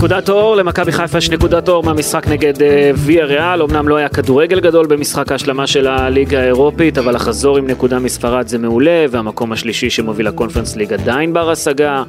[0.00, 4.08] נקודת אור, למכבי חיפה יש נקודת אור מהמשחק נגד אה, ויה ריאל, אמנם לא היה
[4.08, 9.52] כדורגל גדול במשחק ההשלמה של הליגה האירופית, אבל החזור עם נקודה מספרד זה מעולה, והמקום
[9.52, 12.02] השלישי שמוביל לקונפרנס ליג עדיין בר השגה,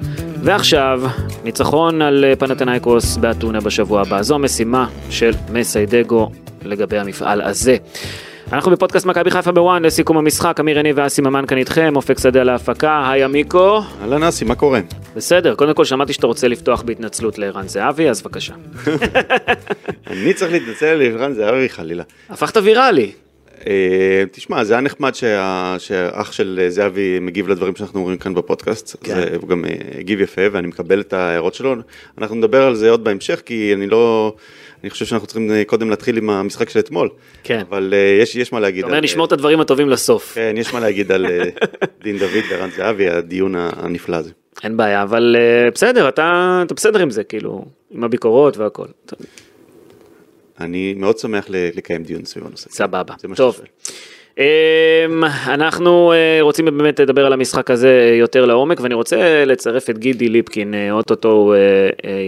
[0.43, 1.01] ועכשיו,
[1.43, 4.21] ניצחון על אה, פנתנייקוס באתונה בשבוע הבא.
[4.21, 6.31] זו המשימה של מסיידגו
[6.65, 7.77] לגבי המפעל הזה.
[8.51, 12.43] אנחנו בפודקאסט מכבי חיפה בוואן לסיכום המשחק, אמיר יניב ואסי ממן כאן איתכם, אופק שדה
[12.43, 13.79] להפקה, היי עמיקו.
[14.01, 14.79] אהלן אסי, מה קורה?
[15.15, 18.53] בסדר, קודם כל שמעתי שאתה רוצה לפתוח בהתנצלות לערן זהבי, אז בבקשה.
[20.07, 22.03] אני צריך להתנצל לערן זהבי חלילה.
[22.29, 23.11] הפכת ויראלי.
[23.67, 28.95] אה, תשמע, זה היה נחמד שה- שאח של זהבי מגיב לדברים שאנחנו אומרים כאן בפודקאסט.
[29.03, 29.23] כן.
[29.41, 31.75] הוא גם אה, הגיב יפה ואני מקבל את ההערות שלו.
[32.17, 34.33] אנחנו נדבר על זה עוד בהמשך, כי אני לא...
[34.83, 37.09] אני חושב שאנחנו צריכים אה, קודם להתחיל עם המשחק של אתמול.
[37.43, 37.59] כן.
[37.69, 38.79] אבל אה, יש, יש מה להגיד.
[38.79, 40.31] אתה אומר, על- נשמור את הדברים הטובים לסוף.
[40.35, 41.43] כן, יש מה להגיד על אה,
[42.03, 44.31] דין דוד וערן זהבי, הדיון הנפלא הזה.
[44.63, 48.85] אין בעיה, אבל אה, בסדר, אתה אתה בסדר עם זה, כאילו, עם הביקורות והכל.
[50.59, 52.69] אני מאוד שמח לקיים דיון סביב הנושא.
[52.69, 53.13] סבבה.
[53.35, 53.59] טוב.
[54.37, 59.89] אמ, אנחנו אה, רוצים באמת לדבר על המשחק הזה אה, יותר לעומק ואני רוצה לצרף
[59.89, 61.55] את גידי ליפקין, אה, אוטוטו הוא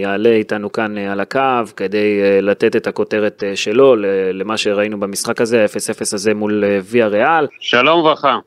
[0.02, 1.40] יעלה איתנו כאן על הקו
[1.76, 3.96] כדי לתת את הכותרת שלו
[4.32, 7.46] למה שראינו במשחק הזה, ה-0-0 הזה מול ויה ריאל.
[7.60, 8.38] שלום וברכה.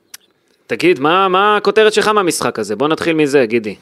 [0.67, 2.75] תגיד, מה, מה הכותרת שלך מהמשחק הזה?
[2.75, 3.75] בוא נתחיל מזה, גידי.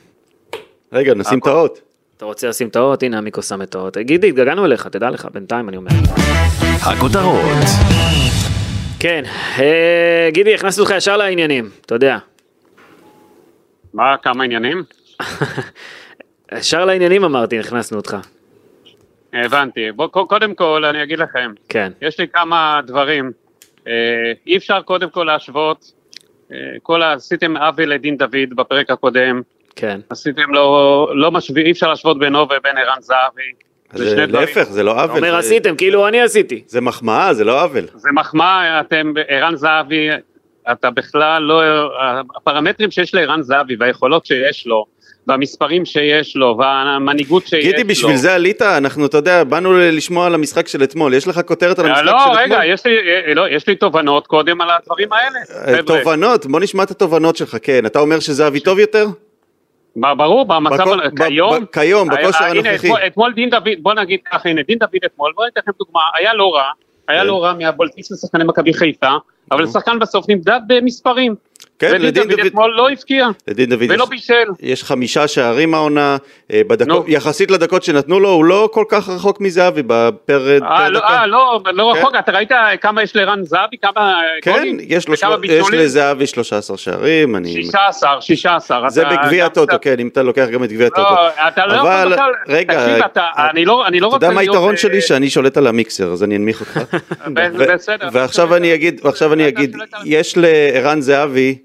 [0.93, 1.81] רגע, נשים את האות.
[2.17, 3.03] אתה רוצה לשים את האות?
[3.03, 3.97] הנה עמיקו שם את האות.
[3.97, 5.91] גידי, התגעגענו אליך, תדע לך, בינתיים אני אומר.
[6.81, 8.54] הכותרות
[8.99, 9.23] כן,
[9.59, 12.17] אה, גידי, הכנסנו אותך ישר לעניינים, אתה יודע.
[13.93, 14.83] מה, כמה עניינים?
[16.57, 18.17] ישר לעניינים אמרתי, הכנסנו אותך.
[19.33, 19.91] הבנתי.
[19.91, 21.91] בוא, קודם כל אני אגיד לכם, כן.
[22.01, 23.31] יש לי כמה דברים.
[23.87, 23.93] אה,
[24.47, 25.91] אי אפשר קודם כל להשוות,
[26.51, 27.13] אה, כל ה...
[27.13, 29.41] עשיתם עוול לדין דוד בפרק הקודם,
[29.75, 29.99] כן.
[30.09, 33.51] עשיתם לו, לא משווה, אי אפשר להשוות בינו ובין ערן זהבי.
[33.93, 34.47] זה שני דברים.
[34.47, 35.17] להפך, זה לא עוול.
[35.17, 36.63] אומר עשיתם, כאילו אני עשיתי.
[36.67, 37.85] זה מחמאה, זה לא עוול.
[37.95, 40.09] זה מחמאה, אתם, ערן זהבי,
[40.71, 41.61] אתה בכלל לא,
[42.35, 44.85] הפרמטרים שיש לערן זהבי והיכולות שיש לו,
[45.27, 47.71] והמספרים שיש לו, והמנהיגות שיש לו.
[47.71, 48.61] גידי, בשביל זה עלית?
[48.61, 51.13] אנחנו, אתה יודע, באנו לשמוע על המשחק של אתמול.
[51.13, 52.37] יש לך כותרת על אה, המשחק לא, של אתמול?
[52.37, 52.97] רגע, יש לי,
[53.27, 55.39] אה, לא, יש לי תובנות קודם על הדברים האלה.
[55.77, 55.83] אה.
[55.83, 57.85] תובנות, בוא נשמע את התובנות שלך, כן.
[57.85, 59.05] אתה אומר שזהבי טוב יותר?
[59.95, 60.83] ברור, במצב,
[61.17, 62.75] כיום, ב- כיום, היה- בכושר הנוכחי.
[62.87, 65.99] אתמול- אתמול דין דוד, בוא נגיד ככה, הנה, דין דוד אתמול, בוא ניתן לכם דוגמה,
[66.17, 66.63] היה לא רע,
[67.07, 67.27] היה כן.
[67.27, 69.11] לא רע מהבולטים של שחקני מכבי חיפה,
[69.51, 71.35] אבל שחקן בסוף נמדד במספרים.
[71.79, 74.33] כן, ודין לדין דוד דוד- אתמול לא הבקיע, ולא יש- בישל.
[74.59, 76.17] יש חמישה שערים העונה,
[76.53, 77.13] אה, בדקות- נו.
[77.13, 80.99] יחסית לדקות שנתנו לו, הוא לא כל כך רחוק מזהבי בפר אה, לא.
[80.99, 81.99] אה, לא, לא כן.
[81.99, 84.77] רחוק, אתה ראית כמה יש לערן זהבי, כמה כן, גולים?
[84.81, 85.67] יש לו וכמה יש?
[85.71, 87.63] לזהבי 13 שערים, אני...
[87.63, 88.89] 16, 16.
[88.89, 91.01] זה אתה- בגביע אתה- הטוטו, כן, אם אתה לוקח גם את גביע הטוטו.
[91.13, 94.25] לא, אתה לא יכול בכלל, רגע, תקשיב, אתה, אה, אני לא, אני לא אתה רוצה
[94.25, 95.01] יודע מה להיות, היתרון שלי?
[95.01, 96.79] שאני שולט על המיקסר, אז אני אנמיך אותך.
[97.73, 98.09] בסדר.
[98.11, 99.01] ועכשיו אני אגיד,
[99.89, 101.55] אתה יש לערן זהבי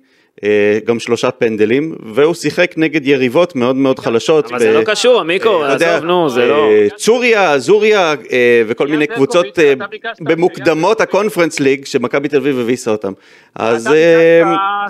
[0.85, 4.47] גם שלושה פנדלים, והוא שיחק נגד יריבות מאוד מאוד חלשות.
[4.47, 6.71] אבל ב- זה לא קשור, עמיקו, אתה יודע, עזוב, נו, זה לא...
[6.71, 9.75] אה, צוריה, זוריה אה, וכל מיני קבוצות אה,
[10.21, 13.13] במוקדמות הקונפרנס ליג, שמכבי תל אביב הביסה אותם.
[13.55, 13.95] אז אתה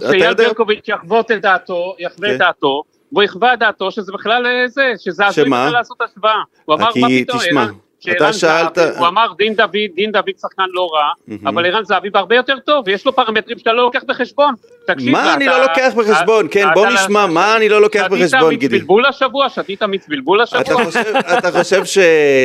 [0.06, 2.34] אה, יודע, ברקוביץ' יחוות את דעתו, יחווה כן.
[2.34, 2.82] את דעתו,
[3.12, 6.43] והוא יחווה את דעתו שזה בכלל אה, זה, שזה הזוי לעשות השוואה.
[6.65, 10.62] הוא אמר, מה פתאום, אתה שערן שאלת- זהבי, הוא אמר דין דוד, דין דוד שחקן
[10.72, 14.55] לא רע, אבל ערן זהבי בהרבה יותר טוב, ויש לו פרמטרים שאתה לא לוקח בחשבון.
[14.87, 16.47] תקשיב, מה אני לא לוקח בחשבון?
[16.50, 18.75] כן, בוא נשמע, מה אני לא לוקח בחשבון, שתית גידי?
[18.75, 19.49] מיץ בלבול השבוע?
[19.49, 20.84] שתית מיץ בלבול אתה השבוע?
[20.84, 21.00] חושב,
[21.38, 21.99] אתה חושב ש,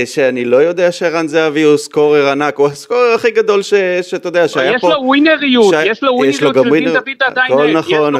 [0.05, 4.47] שאני לא יודע שערן זהבי הוא סקורר ענק, הוא הסקורר הכי גדול ש, שאתה יודע,
[4.47, 4.89] שהיה יש פה...
[4.93, 8.15] לו ווינריות, ש- יש לו ווינריות של דין דוד עדיין, הכל יש נכון.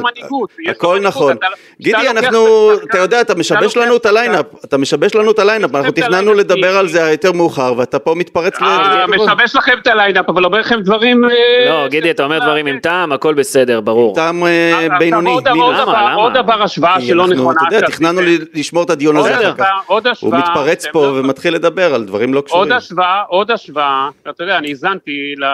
[0.64, 1.36] יש הכל נכון.
[1.80, 5.42] גידי, אנחנו, אתה יודע, אתה משבש לנו את ה lineup, אתה משבש לנו את ה
[5.42, 9.28] lineup, אנחנו תכננו לדבר על זה יותר מאוחר, ואתה פה מתפרץ אה, לדברות.
[9.28, 11.24] משבש לכם את ה lineup, אבל אומר לכם דברים...
[11.24, 11.30] אה,
[11.68, 14.14] לא, גידי, אתה אומר דברים עם טעם, הכל בסדר, ברור.
[14.14, 15.52] טעם אה, עכשיו, בינוני, עוד דבר-.
[15.62, 16.14] עוד למה?
[16.14, 17.60] עוד דבר השוואה שלא נכונה.
[17.68, 17.86] אתה יודע.
[17.86, 19.64] תכננו ל- לשמור את הדיון עוד הזה אחר כך.
[19.86, 20.34] עוד הוא.
[20.38, 22.72] מתפרץ פה לא- ומתחיל לדבר על דברים לא עוד קשורים.
[22.72, 25.44] השוואה, עוד השוואה, אתה יודע, אני האזנתי ל-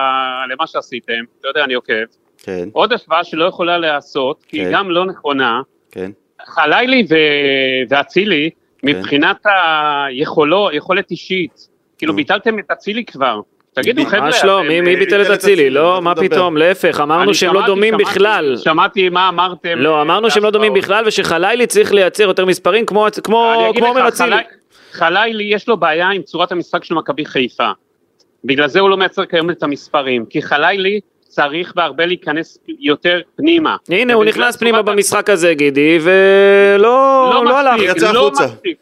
[0.52, 1.92] למה שעשיתם, אתה יודע, אני עוקב.
[2.42, 4.72] כן, עוד השוואה שלא יכולה להיעשות, כי היא כן.
[4.72, 5.60] גם לא נכונה.
[5.92, 6.10] כן.
[6.54, 7.06] חלילי
[7.90, 8.50] ואצילי,
[8.82, 9.36] מבחינת
[10.08, 11.68] היכולו, יכולת אישית,
[11.98, 12.16] כאילו נו.
[12.16, 13.40] ביטלתם את אצילי כבר.
[13.74, 15.70] תגידו חבר'ה, ממש לא, מי- אה, מי ביטל את אצילי?
[15.70, 16.14] לא, מה?
[16.14, 18.56] פתאום, להפך, אמרנו שהם לא דומים בכלל.
[18.56, 19.78] שמעתי מה אמרתם.
[19.78, 20.74] לא, אה, אמרנו שהם לא דומים.
[20.74, 23.06] בכלל ושחלילי צריך לייצר יותר מספרים כמו
[23.86, 24.30] עומר אצילי.
[24.30, 24.42] חלי-
[24.92, 27.70] חלילי יש לו בעיה עם צורת המשחק של מכבי חיפה.
[28.44, 30.26] בגלל זה הוא לא מייצר כיום את המספרים.
[30.26, 31.00] כי חלילי
[31.32, 33.76] צריך בהרבה להיכנס יותר פנימה.
[33.88, 37.82] הנה, הוא נכנס פנימה במשחק הזה, גידי, ולא לא הלך.
[37.82, 38.44] יצא לא החוצה.
[38.44, 38.78] מספיק.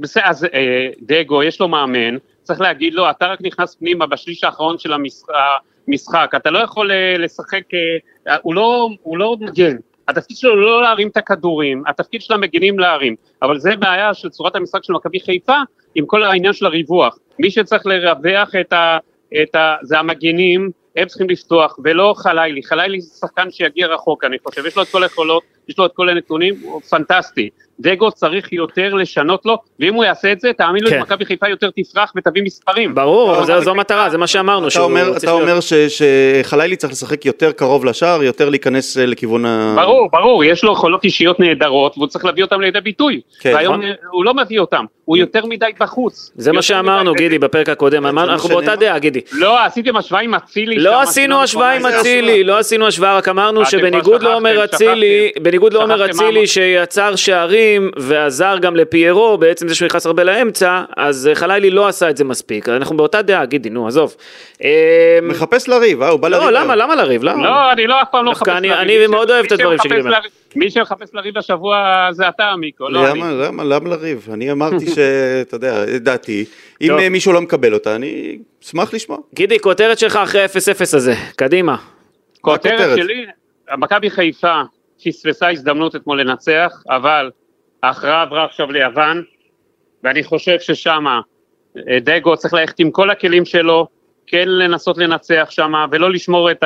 [0.00, 4.44] בסדר, אז אה, דגו, יש לו מאמן, צריך להגיד לו, אתה רק נכנס פנימה בשליש
[4.44, 5.32] האחרון של המשחק,
[5.88, 6.30] המשחק.
[6.36, 7.62] אתה לא יכול אה, לשחק,
[8.28, 9.76] אה, הוא לא, הוא לא מגן.
[10.08, 14.56] התפקיד שלו לא להרים את הכדורים, התפקיד של המגינים להרים, אבל זה בעיה של צורת
[14.56, 15.56] המשחק של מכבי חיפה
[15.94, 17.18] עם כל העניין של הריווח.
[17.38, 18.98] מי שצריך לרווח את ה...
[19.42, 22.62] את ה זה המגינים, הם צריכים לפתוח, ולא חלילי.
[22.62, 24.66] חלילי זה שחקן שיגיע רחוק, אני חושב.
[24.66, 27.48] יש לו את כל היכולות, יש לו את כל הנתונים, הוא פנטסטי.
[27.80, 31.00] דגו צריך יותר לשנות לו, ואם הוא יעשה את זה, תאמין לי, כן.
[31.00, 32.94] מכבי חיפה יותר תפרח ותביא מספרים.
[32.94, 34.68] ברור, לא, זו- אבל- זו המטרה, זה מה שאמרנו.
[34.68, 35.72] אתה אומר, אתה להיות- אומר ש-
[36.42, 39.74] שחלילי צריך לשחק יותר קרוב לשער, יותר להיכנס אה, לכיוון ה...
[39.76, 43.20] ברור, ברור, יש לו יכולות אישיות נהדרות, והוא צריך להביא אותם לידי ביטוי.
[43.40, 43.90] כן, והיום נכון.
[44.10, 46.32] הוא לא מביא אותם, הוא יותר מדי בחוץ.
[46.36, 47.92] זה מה שאמרנו, מדי- גידי, בפרק הקודם.
[48.02, 48.80] זה אמרנו, מה אנחנו באותה שנאמר.
[48.80, 49.20] דעה, גידי.
[49.32, 50.76] לא, עשיתם השוואה עם אצילי.
[50.78, 51.86] לא עשינו השוואה עם.
[51.86, 55.30] אצילי, לא עשינו השוואה, רק אמרנו כבר שבניגוד לעומר שכחתם, אצילי.
[55.54, 61.26] בניגוד לעומר אצילי שיצר שערים ועזר גם לפיירו, בעצם זה שהוא נכנס הרבה לאמצע, אז
[61.28, 62.68] אה, חלילי לא עשה את זה מספיק.
[62.68, 64.16] אנחנו באותה דעה, גידי, נו, עזוב.
[64.64, 66.08] אה, מחפש לריב, אה?
[66.08, 66.44] הוא בא לריב.
[66.48, 66.60] לא.
[66.60, 67.22] למה, למה לריב?
[67.24, 67.44] למה?
[67.44, 68.80] לא, אני לא אף פעם לא מחפש אני- לריב.
[68.80, 70.18] אני מאוד אוהב מי את הדברים שגידי אומר.
[70.56, 71.76] מי שמחפש לריב השבוע
[72.12, 73.18] זה אתה, מיקו, לא אני.
[73.20, 74.28] למה, למה, למה לריב?
[74.32, 76.44] אני אמרתי שאתה יודע, דעתי,
[76.82, 77.08] אם טוב.
[77.08, 79.18] מישהו לא מקבל אותה, אני אשמח לשמוע.
[79.34, 80.48] גידי, כותרת שלך אחרי 0-0
[80.96, 81.76] הזה, קדימה.
[82.40, 82.96] כותרת?
[82.98, 83.26] שלי,
[83.78, 84.60] מכבי חיפה
[85.12, 87.30] פספסה הזדמנות אתמול לנצח, אבל
[87.82, 89.22] ההכרעה עברה עכשיו ליוון,
[90.02, 91.20] ואני חושב ששמה
[91.76, 93.86] אה, דגו צריך ללכת עם כל הכלים שלו,
[94.26, 96.64] כן לנסות לנצח שמה, ולא לשמור את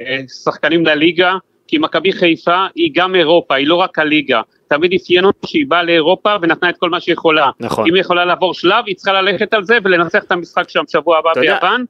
[0.00, 1.34] השחקנים לליגה,
[1.68, 4.40] כי מכבי חיפה היא גם אירופה, היא לא רק הליגה.
[4.68, 7.50] תמיד אפיין אותה שהיא באה לאירופה ונתנה את כל מה שהיא יכולה.
[7.60, 7.88] נכון.
[7.88, 11.18] אם היא יכולה לעבור שלב, היא צריכה ללכת על זה ולנצח את המשחק שם שבוע
[11.18, 11.84] הבא ביוון.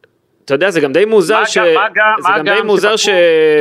[0.49, 1.59] אתה יודע, זה גם די מוזר מה ש...
[1.59, 1.65] גם-
[2.21, 3.11] זה מה גם די מוזר שפתחו-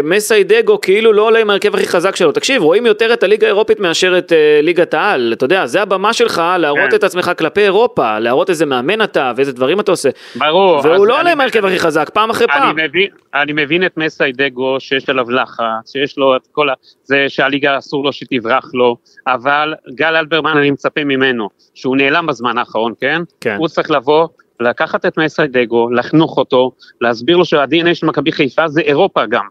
[0.04, 2.32] שמסיידגו כאילו לא עולה עם ההרכב הכי חזק שלו.
[2.32, 5.34] תקשיב, רואים יותר את הליגה האירופית מאשר את אה, ליגת העל.
[5.34, 6.96] אתה יודע, זה הבמה שלך להראות כן.
[6.96, 10.10] את עצמך כלפי אירופה, להראות איזה מאמן אתה ואיזה דברים אתה עושה.
[10.36, 10.82] ברור.
[10.84, 12.78] והוא לא עולה עם ההרכב הכי חזק, פעם אחרי פעם.
[12.78, 16.74] אני מבין, אני מבין את מסיידגו שיש עליו לחץ, שיש לו את כל ה...
[17.04, 18.96] זה שהליגה אסור לו שתברח לו,
[19.28, 23.22] אבל גל אלברמן אני מצפה ממנו, שהוא נעלם בזמן האחרון, כן?
[23.42, 23.56] כן.
[23.60, 24.28] הוא צריך לבוא,
[24.60, 26.72] לקחת את מסיידגו, לחנוך אותו,
[27.02, 29.46] להסביר לו שה-DNA של מכבי חיפה זה אירופה גם,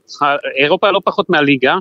[0.56, 1.75] אירופה לא פחות מהליגה,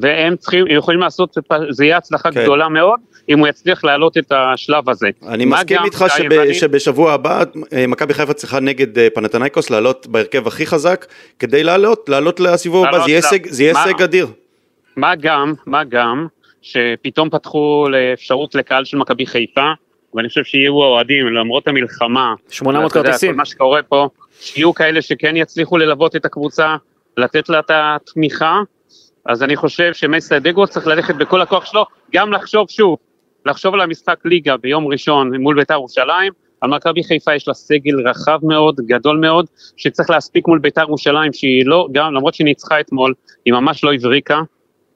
[0.00, 1.36] והם צריכים, יכולים לעשות,
[1.70, 2.42] זה יהיה הצלחה כן.
[2.42, 5.08] גדולה מאוד, אם הוא יצליח להעלות את השלב הזה.
[5.28, 7.42] אני מסכים איתך שב, שהיוונים- שבשבוע הבא
[7.72, 11.06] אה, מכבי חיפה צריכה נגד אה, פנתנייקוס לעלות בהרכב הכי חזק
[11.38, 13.74] כדי לעלות, לעלות לסיבוב הבא, זה יהיה?
[13.82, 14.26] הישג אדיר.
[14.96, 16.26] מה גם, מה גם,
[16.62, 19.72] שפתאום פתחו לאפשרות לקהל של מכבי חיפה,
[20.14, 22.34] ואני חושב שיהיו אוהדים למרות המלחמה.
[22.50, 23.30] 800 אתה יודע, כרטיסים.
[23.30, 24.08] כל מה שקורה פה,
[24.40, 26.76] שיהיו כאלה שכן יצליחו ללוות את הקבוצה,
[27.16, 28.60] לתת לה את התמיכה,
[29.26, 32.96] אז אני חושב שמסיידגו צריך ללכת בכל הכוח שלו, גם לחשוב שוב,
[33.46, 38.08] לחשוב על המשחק ליגה ביום ראשון מול בית"ר ירושלים, על מכבי חיפה יש לה סגל
[38.08, 42.80] רחב מאוד, גדול מאוד, שצריך להספיק מול בית"ר ירושלים, שהיא לא, גם למרות שהיא ניצחה
[42.80, 44.40] אתמול, היא ממש לא הבריקה,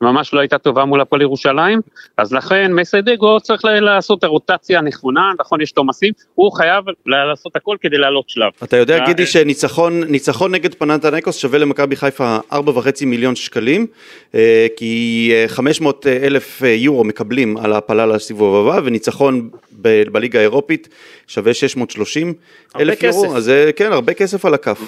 [0.00, 1.81] ממש לא הייתה טובה מול הפועל ירושלים,
[2.16, 7.56] אז לכן מסיידגו צריך ל- לעשות את הרוטציה הנכונה, נכון יש תומסים, הוא חייב לעשות
[7.56, 8.50] הכל כדי לעלות שלב.
[8.62, 9.26] אתה יודע, אה, גידי, אה.
[9.26, 12.58] שניצחון ניצחון נגד פנתנייקוס שווה למכבי חיפה 4.5
[13.06, 13.86] מיליון שקלים,
[14.34, 19.48] אה, כי אה, 500 אלף יורו מקבלים על ההעפלה לסיבוב הבא, וניצחון
[19.82, 20.88] ב- בליגה האירופית
[21.26, 22.34] שווה 630
[22.74, 23.36] הרבה אלף יורו.
[23.36, 24.81] אז כן, הרבה כסף על הכף.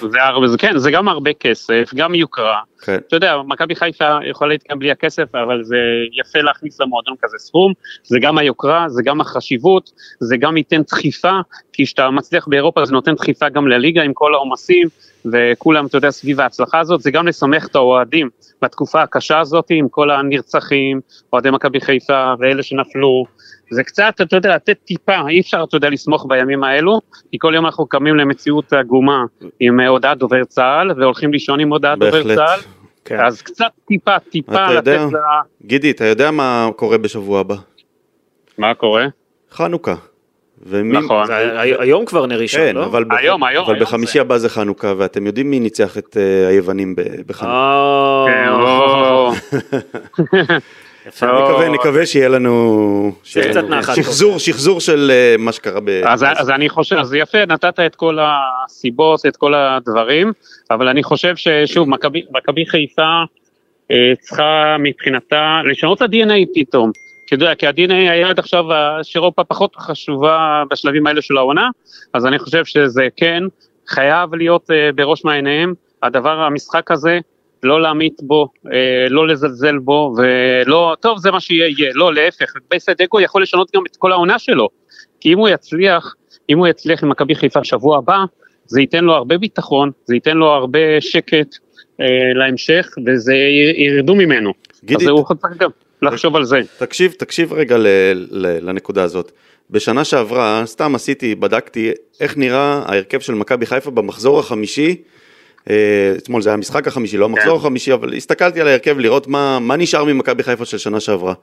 [0.47, 2.59] זה, כן, זה גם הרבה כסף, גם יוקרה.
[2.81, 2.99] כן.
[3.09, 5.77] אתה יודע, מכבי חיפה יכולה להתקיים בלי הכסף, אבל זה
[6.13, 7.73] יפה להכניס למועדון כזה סכום,
[8.05, 11.41] זה גם היוקרה, זה גם החשיבות, זה גם ייתן דחיפה,
[11.73, 14.89] כי כשאתה מצליח באירופה זה נותן דחיפה גם לליגה עם כל העומסים,
[15.33, 18.29] וכולם, אתה יודע, סביב ההצלחה הזאת, זה גם לשמח את האוהדים
[18.63, 21.01] בתקופה הקשה הזאת, עם כל הנרצחים,
[21.33, 23.25] אוהדי מכבי חיפה ואלה שנפלו.
[23.71, 27.53] זה קצת, אתה יודע, לתת טיפה, אי אפשר, אתה יודע, לסמוך בימים האלו, כי כל
[27.55, 29.25] יום אנחנו קמים למציאות עגומה
[29.61, 32.35] עם אה, הודעת דובר צה"ל, והולכים לישון עם הודעת דובר.
[32.37, 32.61] צה"ל,
[33.05, 33.21] כן.
[33.21, 35.07] אז קצת טיפה, טיפה אתה לתת יודע?
[35.13, 35.41] לה...
[35.67, 37.55] גידי, אתה יודע מה קורה בשבוע הבא?
[38.59, 39.07] מה קורה?
[39.51, 39.95] חנוכה.
[40.67, 41.27] ומי- נכון.
[41.27, 42.85] זה הי- היום כבר נר ראשון, כן, לא?
[42.85, 44.21] אבל, בח- היום, היום, אבל היום בחמישי זה.
[44.21, 47.55] הבא זה חנוכה, ואתם יודעים מי ניצח את אה, היוונים ב- בחנוכה.
[48.29, 48.49] אה, כן.
[48.49, 49.33] לא.
[51.23, 53.13] נקווה, נקווה שיהיה לנו...
[53.25, 55.89] שחזור, שחזור של אה, מה שקרה ב...
[56.05, 60.33] אז, אני חושב, אז יפה, נתת את כל הסיבות, את כל הדברים,
[60.71, 61.89] אבל אני חושב ששוב,
[62.31, 63.23] מכבי חיפה
[64.21, 66.91] צריכה מבחינתה לשנות את ה-DNA פתאום.
[67.29, 68.65] כי כי ה-DNA היה עד עכשיו,
[69.03, 71.69] שאירופה פחות חשובה בשלבים האלה של העונה,
[72.15, 73.43] אז אני חושב שזה כן
[73.89, 77.19] חייב להיות אה, בראש מעייניהם, הדבר, המשחק הזה,
[77.63, 82.53] לא להמעיט בו, אה, לא לזלזל בו, ולא, טוב זה מה שיהיה, יהיה, לא להפך,
[82.71, 84.69] בייסדקו יכול לשנות גם את כל העונה שלו,
[85.21, 86.15] כי אם הוא יצליח,
[86.51, 88.19] אם הוא יצליח עם מכבי חיפה שבוע הבא,
[88.67, 91.57] זה ייתן לו הרבה ביטחון, זה ייתן לו הרבה שקט
[92.01, 93.35] אה, להמשך, וזה
[93.77, 94.53] ירדו ממנו.
[94.85, 95.71] גידי, אז הוא צריך גם
[96.03, 96.61] לחשוב על זה.
[96.79, 97.87] תקשיב, תקשיב רגע ל,
[98.31, 99.33] ל, לנקודה הזאת.
[99.71, 101.91] בשנה שעברה, סתם עשיתי, בדקתי
[102.21, 104.97] איך נראה ההרכב של מכבי חיפה במחזור החמישי.
[105.71, 107.61] אה, אתמול זה היה המשחק החמישי, לא המחזור כן.
[107.61, 111.35] החמישי, אבל הסתכלתי על ההרכב לראות מה, מה נשאר ממכבי חיפה של שנה שעברה.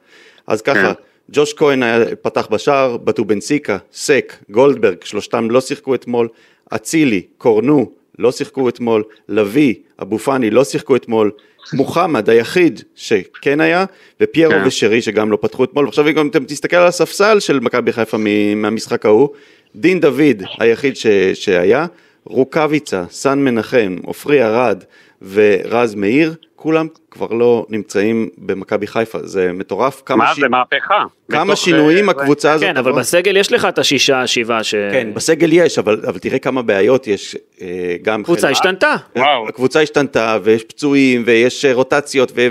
[0.47, 1.01] אז ככה, כן.
[1.31, 6.27] ג'וש כהן היה, פתח בשער, בטובנסיקה, סק, גולדברג, שלושתם לא שיחקו אתמול,
[6.69, 11.31] אצילי, קורנו, לא שיחקו אתמול, לביא, אבו פאני, לא שיחקו אתמול,
[11.73, 13.85] מוחמד היחיד שכן היה,
[14.21, 14.63] ופיירו כן.
[14.65, 18.17] ושרי שגם לא פתחו אתמול, ועכשיו אם אתם תסתכל על הספסל של מכבי חיפה
[18.55, 19.29] מהמשחק ההוא,
[19.75, 21.85] דין דוד היחיד ש, שהיה,
[22.23, 24.83] רוקאביצה, סן מנחם, עופרי ארד
[25.31, 26.33] ורז מאיר,
[26.65, 30.39] כולם כבר לא נמצאים במכבי חיפה, זה מטורף, כמה, מה ש...
[30.39, 31.03] זה מהפכה.
[31.31, 33.01] כמה שינויים אה, הקבוצה הזאת כן, אבל עברה.
[33.01, 34.75] בסגל יש לך את השישה, שבעה ש...
[34.75, 38.23] כן, בסגל יש, אבל, אבל תראה כמה בעיות יש, אה, גם...
[38.23, 38.95] קבוצה חלק- השתנתה.
[39.15, 39.47] וואו.
[39.47, 42.47] הקבוצה השתנתה ויש פצועים ויש אה, רוטציות, ו...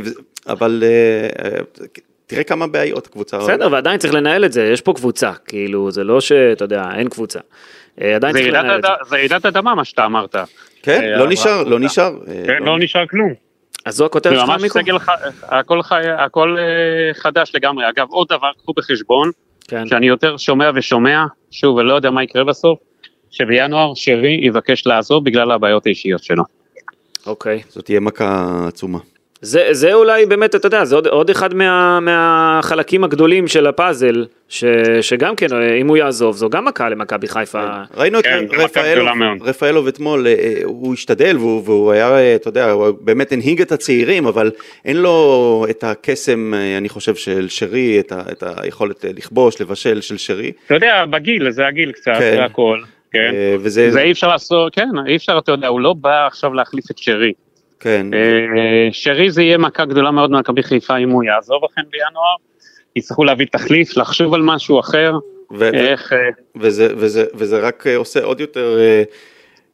[0.49, 1.59] אבל אה, אה,
[2.27, 3.39] תראה כמה בעיות הקבוצה.
[3.39, 7.09] בסדר, ועדיין צריך לנהל את זה, יש פה קבוצה, כאילו, זה לא שאתה יודע, אין
[7.09, 7.41] קבוצה.
[8.01, 8.89] עדיין זה צריך לנהל את זה.
[9.09, 10.37] זה רעידת אדמה מה שאתה אמרת.
[10.83, 12.13] כן, לא נשאר, לא נשאר.
[12.47, 13.44] כן, לא נשאר כלום.
[13.85, 14.79] אז זו הכותרת זה שלך, מיקו?
[14.79, 15.09] סגל, ח-
[15.43, 17.89] הכל, חי, הכל אה, חדש לגמרי.
[17.89, 19.31] אגב, עוד דבר, קחו בחשבון,
[19.69, 19.87] כן.
[19.89, 22.79] שאני יותר שומע ושומע, שוב, ולא יודע מה יקרה בסוף,
[23.31, 26.45] שבינואר שרי יבקש לעזוב בגלל הבעיות האישיות שלו.
[27.27, 27.63] אוקיי.
[27.69, 28.99] זאת תהיה מכה עצומה.
[29.45, 34.27] זה, זה אולי באמת, אתה יודע, זה עוד, עוד אחד מה, מהחלקים הגדולים של הפאזל,
[34.49, 34.65] ש,
[35.01, 37.65] שגם כן, אה, אם הוא יעזוב, זו גם מכה למכבי חיפה.
[37.97, 39.43] ראינו את כן, מכה רפאלוב.
[39.43, 43.73] רפאלוב אתמול, אה, אה, הוא השתדל והוא, והוא היה, אתה יודע, הוא באמת הנהיג את
[43.73, 44.51] הצעירים, אבל
[44.85, 50.19] אין לו את הקסם, אני חושב, של שרי, את, ה, את היכולת לכבוש, לבשל של
[50.19, 50.53] שרי.
[50.67, 52.37] אתה יודע, בגיל, זה הגיל קצת, כן.
[52.37, 52.81] זה הכל.
[53.13, 53.35] כן.
[53.61, 56.91] וזה, זה אי אפשר לעשות, כן, אי אפשר, אתה יודע, הוא לא בא עכשיו להחליף
[56.91, 57.33] את שרי.
[57.85, 62.35] כן, אה, שרי זה יהיה מכה גדולה מאוד ממכבי חיפה אם הוא יעזוב אכן בינואר.
[62.97, 65.13] יצטרכו להביא תחליף, לחשוב על משהו אחר,
[65.53, 66.13] ו- איך...
[66.13, 66.19] אה,
[66.57, 68.79] וזה, וזה, וזה רק אה, עושה עוד יותר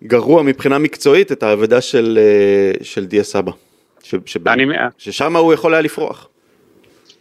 [0.05, 2.19] גרוע מבחינה מקצועית את האבדה של,
[2.83, 3.52] של דיה סבא.
[4.02, 4.64] ש, שב- אני-
[4.99, 6.29] ששם הוא יכול היה לפרוח.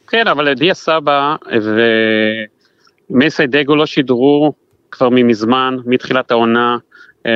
[0.07, 1.35] כן, אבל דיה סבא
[3.09, 4.53] ומסי דגו לא שידרו
[4.91, 6.77] כבר ממזמן, מתחילת העונה,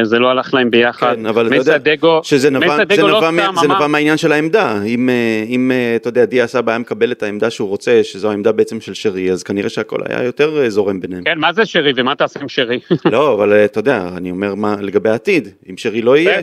[0.04, 1.16] זה לא הלך להם ביחד.
[1.16, 4.18] כן, אבל אתה יודע דגו, שזה נבע, זה דגו לא נבע, מה- זה נבע מהעניין
[4.18, 4.84] של העמדה.
[4.86, 8.30] אם, אה, אם אה, אתה יודע, דיה סבא היה מקבל את העמדה שהוא רוצה, שזו
[8.30, 11.24] העמדה בעצם של שרי, אז כנראה שהכל היה יותר אה, זורם ביניהם.
[11.24, 12.80] כן, מה זה שרי ומה תעשה עם שרי?
[13.12, 16.42] לא, אבל אה, אתה יודע, אני אומר מה לגבי העתיד, אם שרי לא יהיה.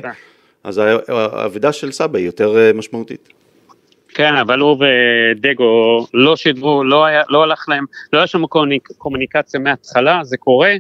[0.65, 3.29] אז האבדה של סבא היא יותר אה, משמעותית.
[4.15, 4.77] כן, אבל הוא
[5.37, 10.37] ודגו לא שידרו, לא, היה, לא הלך להם, לא היה שם קומוניק, קומוניקציה מההתחלה, זה
[10.37, 10.75] קורה.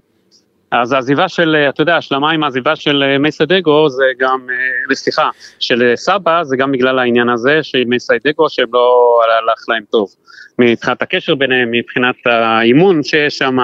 [0.70, 4.46] אז העזיבה של, אה, אתה יודע, השלמה עם העזיבה של אה, מייסה דגו זה גם,
[4.90, 9.64] אה, סליחה, של סבא זה גם בגלל העניין הזה של מייסה דגו שהם לא הלך
[9.68, 10.08] להם טוב.
[10.58, 13.58] מבחינת הקשר ביניהם, מבחינת האימון שיש שם.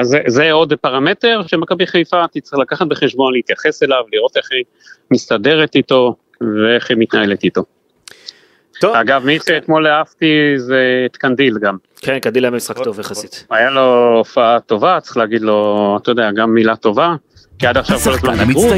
[0.00, 4.64] אז זה, זה עוד פרמטר שמכבי חיפה תצטרך לקחת בחשבון, להתייחס אליו, לראות איך היא
[5.10, 7.64] מסתדרת איתו ואיך היא מתנהלת איתו.
[8.82, 11.76] טוב, אגב, מי שאתמול אהבתי זה את קנדיל גם.
[12.00, 13.46] כן, קדילה משחק טוב יחסית.
[13.50, 17.14] היה לו הופעה טובה, צריך להגיד לו, אתה יודע, גם מילה טובה.
[17.58, 18.74] כי עד עכשיו כל הזמן דיברו אותו.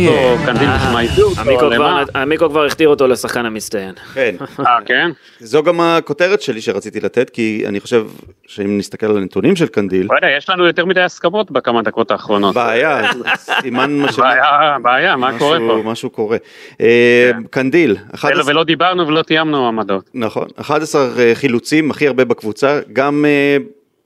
[0.47, 2.04] קנדיל אה, הביאו אותו, המיקרו למה?
[2.04, 3.95] כבר- המיקרו כבר הכתיר אותו לשחקן המצטיין.
[4.14, 4.35] כן.
[4.61, 5.11] אה, כן?
[5.40, 8.07] זו גם הכותרת שלי שרציתי לתת, כי אני חושב
[8.47, 12.11] שאם נסתכל על הנתונים של קנדיל, לא יודע, יש לנו יותר מדי הסכמות בכמה דקות
[12.11, 12.54] האחרונות.
[12.54, 15.83] בעיה, סימן מה ש- בעיה, בעיה, מה קורה משהו- פה?
[15.83, 15.88] כן.
[15.88, 16.37] משהו קורה.
[16.81, 20.11] אה, קנדיל, 11 ולא דיברנו ולא תיאמנו עמדות.
[20.14, 23.57] נכון, 11 חילוצים, הכי הרבה בקבוצה, גם אה,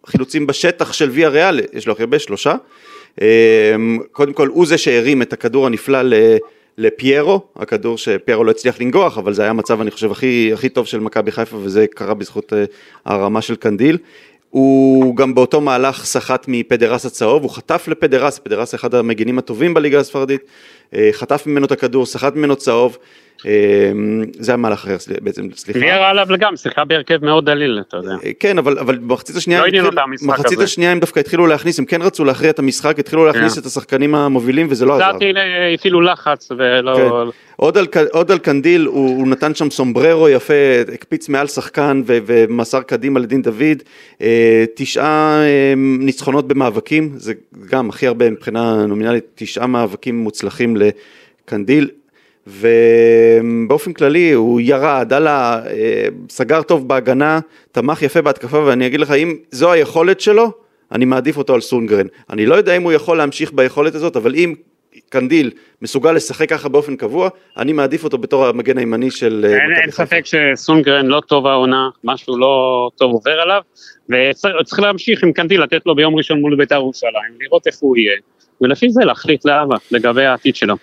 [0.06, 2.54] חילוצים בשטח של ויה ריאל, יש לו הכי הרבה, שלושה.
[3.22, 3.74] אה,
[4.12, 5.98] קודם כל, הוא זה שהרים את הכדור הנפלא
[6.78, 10.86] לפיירו, הכדור שפיירו לא הצליח לנגוח, אבל זה היה המצב, אני חושב, הכי, הכי טוב
[10.86, 12.64] של מכבי חיפה, וזה קרה בזכות אה,
[13.04, 13.98] הרמה של קנדיל.
[14.50, 20.00] הוא גם באותו מהלך סחט מפדרס הצהוב, הוא חטף לפדרס, פדרס אחד המגינים הטובים בליגה
[20.00, 20.40] הספרדית,
[20.94, 22.98] אה, חטף ממנו את הכדור, סחט ממנו צהוב,
[24.38, 25.80] זה המהלך אחר בעצם, סליחה.
[25.80, 28.14] ויארה עליו גם שיחקה בהרכב מאוד דליל, אתה יודע.
[28.40, 30.64] כן, אבל, אבל במחצית השנייה, לא עניין אותה המשחק במחצית הזה.
[30.64, 33.60] השנייה הם דווקא התחילו להכניס, הם כן רצו להכריע את המשחק, התחילו להכניס כן.
[33.60, 35.08] את השחקנים המובילים וזה לא עזר.
[35.08, 35.32] לדעתי
[35.74, 36.96] הפעילו לחץ ולא...
[36.96, 37.38] כן.
[37.56, 40.54] עוד על, עוד על קנדיל, הוא, הוא נתן שם סומבררו יפה,
[40.94, 43.82] הקפיץ מעל שחקן ו, ומסר קדימה לדין דוד.
[44.20, 47.32] אה, תשעה אה, ניצחונות במאבקים, זה
[47.70, 51.88] גם הכי הרבה מבחינה נומינלית, תשעה מאבקים מוצלחים לקנדיל.
[52.48, 57.40] ובאופן כללי הוא ירד, עלה, אה, סגר טוב בהגנה,
[57.72, 60.52] תמך יפה בהתקפה, ואני אגיד לך, אם זו היכולת שלו,
[60.92, 62.06] אני מעדיף אותו על סונגרן.
[62.30, 64.54] אני לא יודע אם הוא יכול להמשיך ביכולת הזאת, אבל אם
[65.08, 65.50] קנדיל
[65.82, 69.90] מסוגל לשחק ככה באופן קבוע, אני מעדיף אותו בתור המגן הימני של אה, אין, אין.
[69.90, 73.62] ספק שסונדגרן לא טוב העונה, משהו לא טוב עובר עליו,
[74.08, 78.16] וצריך להמשיך עם קנדיל, לתת לו ביום ראשון מול בית"ר ירושלים, לראות איך הוא יהיה,
[78.60, 80.74] ולפי זה להחליט הלאה לגבי העתיד שלו.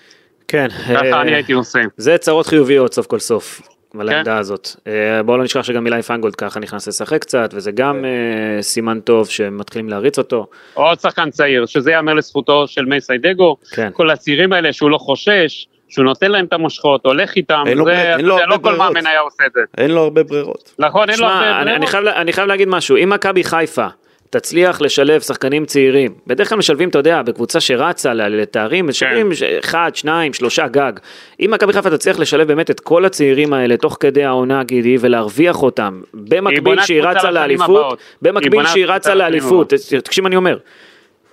[0.48, 0.68] כן.
[0.70, 1.80] ככה אה, אני הייתי עושה.
[1.98, 3.62] זה צרות חיוביות סוף כל סוף.
[4.00, 4.14] על כן.
[4.16, 4.70] העמדה הזאת.
[4.88, 9.00] אה, בואו לא נשכח שגם אילי פיינגולד ככה נכנס לשחק קצת, וזה גם אה, סימן
[9.00, 10.48] טוב שמתחילים להריץ אותו.
[10.74, 13.90] עוד שחקן צעיר, שזה ייאמר לזכותו של מסאי דגו, כן.
[13.94, 17.86] כל הצעירים האלה שהוא לא חושש, שהוא נותן להם את המושכות, הולך איתם, אין לו-
[17.86, 18.94] זה, אין לו זה הרבה לא כל ברירות.
[18.94, 19.62] מאמן היה עושה את זה.
[19.78, 20.74] אין לו הרבה ברירות.
[20.80, 21.62] נכון, אין לו שמע, הרבה...
[21.62, 21.90] אני, אני, ברירות.
[21.90, 23.88] חייב, אני חייב להגיד משהו, אם מכבי חיפה
[24.30, 29.92] תצליח לשלב שחקנים צעירים, בדרך כלל משלבים, אתה יודע, בקבוצה שרצה לתארים, משלבים ש- אחד,
[29.94, 30.94] שניים, שלושה גג.
[31.40, 35.64] אם מכבי חיפה תצליח לשלב באמת את כל הצעירים האלה תוך כדי העונה, גידי, ולהרוויח
[35.64, 40.58] אותם, במקביל שהיא רצה לאליפות, במקביל שהיא רצה לאליפות, תקשיב אני אומר,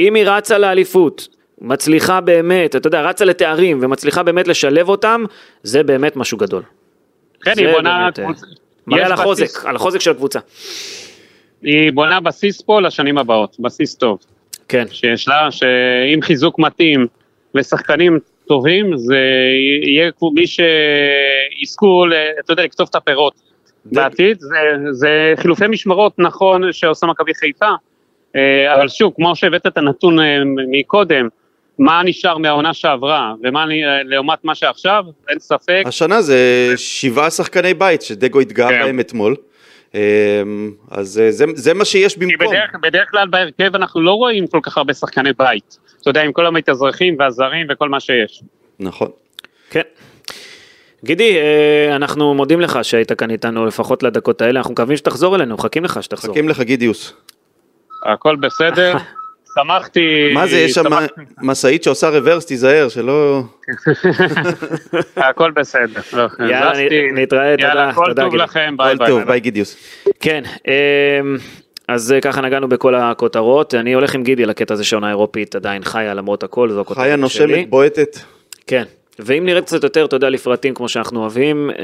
[0.01, 1.29] אם היא רצה לאליפות,
[1.61, 5.25] מצליחה באמת, אתה יודע, רצה לתארים ומצליחה באמת לשלב אותם,
[5.63, 6.63] זה באמת משהו גדול.
[7.43, 8.09] כן, היא בונה...
[8.19, 8.25] אה,
[8.87, 10.39] מראה על החוזק, על החוזק של הקבוצה.
[11.63, 14.19] היא בונה בסיס פה לשנים הבאות, בסיס טוב.
[14.69, 14.85] כן.
[14.91, 17.07] שיש לה, שעם חיזוק מתאים
[17.55, 19.19] ושחקנים טובים, זה
[19.87, 22.05] יהיה כמו מי שיזכו,
[22.45, 23.35] אתה יודע, לקטוף את הפירות
[23.85, 24.41] בעתיד.
[24.41, 24.57] זה,
[24.91, 27.71] זה חילופי משמרות, נכון, שעושה מכבי חיפה,
[28.37, 30.39] אה, אבל שוב, כמו שהבאת את הנתון אה,
[30.71, 31.29] מקודם,
[31.79, 35.83] מה נשאר מהעונה שעברה, ומה אני- אה, לעומת מה שעכשיו, אין ספק.
[35.87, 36.39] השנה זה
[36.77, 38.83] שבעה שחקני בית שדגו התגאה כן.
[38.85, 39.37] בהם אתמול.
[39.95, 42.47] אמ, אז אה, זה, זה מה שיש במקום.
[42.49, 45.79] בדרך, בדרך כלל בהרכב אנחנו לא רואים כל כך הרבה שחקני בית.
[46.01, 48.43] אתה יודע, עם כל המתאזרחים והזרים וכל מה שיש.
[48.81, 49.09] נכון.
[49.71, 49.83] כן.
[51.05, 55.55] גידי, אה, אנחנו מודים לך שהיית כאן איתנו לפחות לדקות האלה, אנחנו מקווים שתחזור אלינו,
[55.55, 56.31] מחכים לך שתחזור.
[56.31, 57.15] מחכים לך גידיוס.
[58.05, 58.97] הכל בסדר.
[59.55, 60.31] שמחתי...
[60.35, 60.85] מה זה, יש שם
[61.43, 63.43] משאית שעושה רוורס, תיזהר, שלא...
[65.17, 66.01] הכל בסדר.
[66.13, 67.13] לא, יאללה, זזתי.
[67.13, 68.35] נ- נתראה, תודה, יאללה, כל תודה, טוב.
[68.35, 69.07] לכם, ביי ביי.
[69.09, 69.77] טוב, ביי גידיוס.
[70.21, 71.21] כן, אה,
[71.89, 75.85] אז אה, ככה נגענו בכל הכותרות, אני הולך עם גידי לקטע הזה שהעונה האירופית עדיין
[75.85, 77.21] חיה למרות הכל, זו הכותרת חיה שלי.
[77.23, 78.19] נושמת, בועטת.
[78.67, 78.85] כן,
[79.19, 81.77] ואם נרד קצת יותר, אתה יודע, לפרטים כמו שאנחנו אוהבים, אה,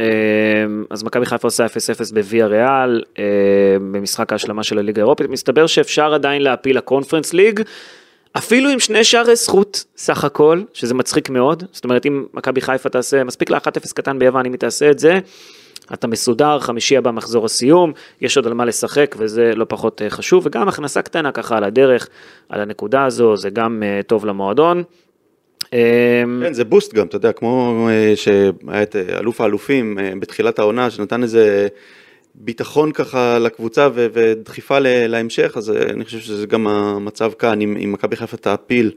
[0.90, 1.68] אז מכבי חיפה עושה 0-0
[2.14, 3.24] בוויה ריאל, אה,
[3.92, 7.60] במשחק ההשלמה של הליגה האירופית, מסתבר שאפשר עדיין להפיל לקונפרנס ליג,
[8.32, 12.88] אפילו עם שני שערי זכות סך הכל, שזה מצחיק מאוד, זאת אומרת אם מכבי חיפה
[12.88, 15.18] תעשה, מספיק לה 1-0 קטן ביוון, אם היא תעשה את זה,
[15.92, 20.10] אתה מסודר, חמישי הבא מחזור הסיום, יש עוד על מה לשחק וזה לא פחות אה,
[20.10, 22.08] חשוב, וגם הכנסה קטנה ככה על הדרך,
[22.48, 24.82] על הנקודה הזו, זה גם אה, טוב למועדון.
[25.74, 30.12] אה, כן, זה בוסט גם, אתה יודע, כמו אה, שהיה את אה, אלוף האלופים אה,
[30.20, 31.68] בתחילת העונה, שנתן איזה
[32.34, 37.92] ביטחון ככה לקבוצה ו- ודחיפה ל- להמשך, אז אני חושב שזה גם המצב כאן, אם
[37.92, 38.90] מכבי חיפה תעפיל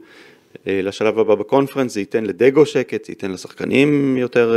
[0.66, 4.56] לשלב הבא בקונפרנס, זה ייתן לדגו שקט, זה ייתן לשחקנים יותר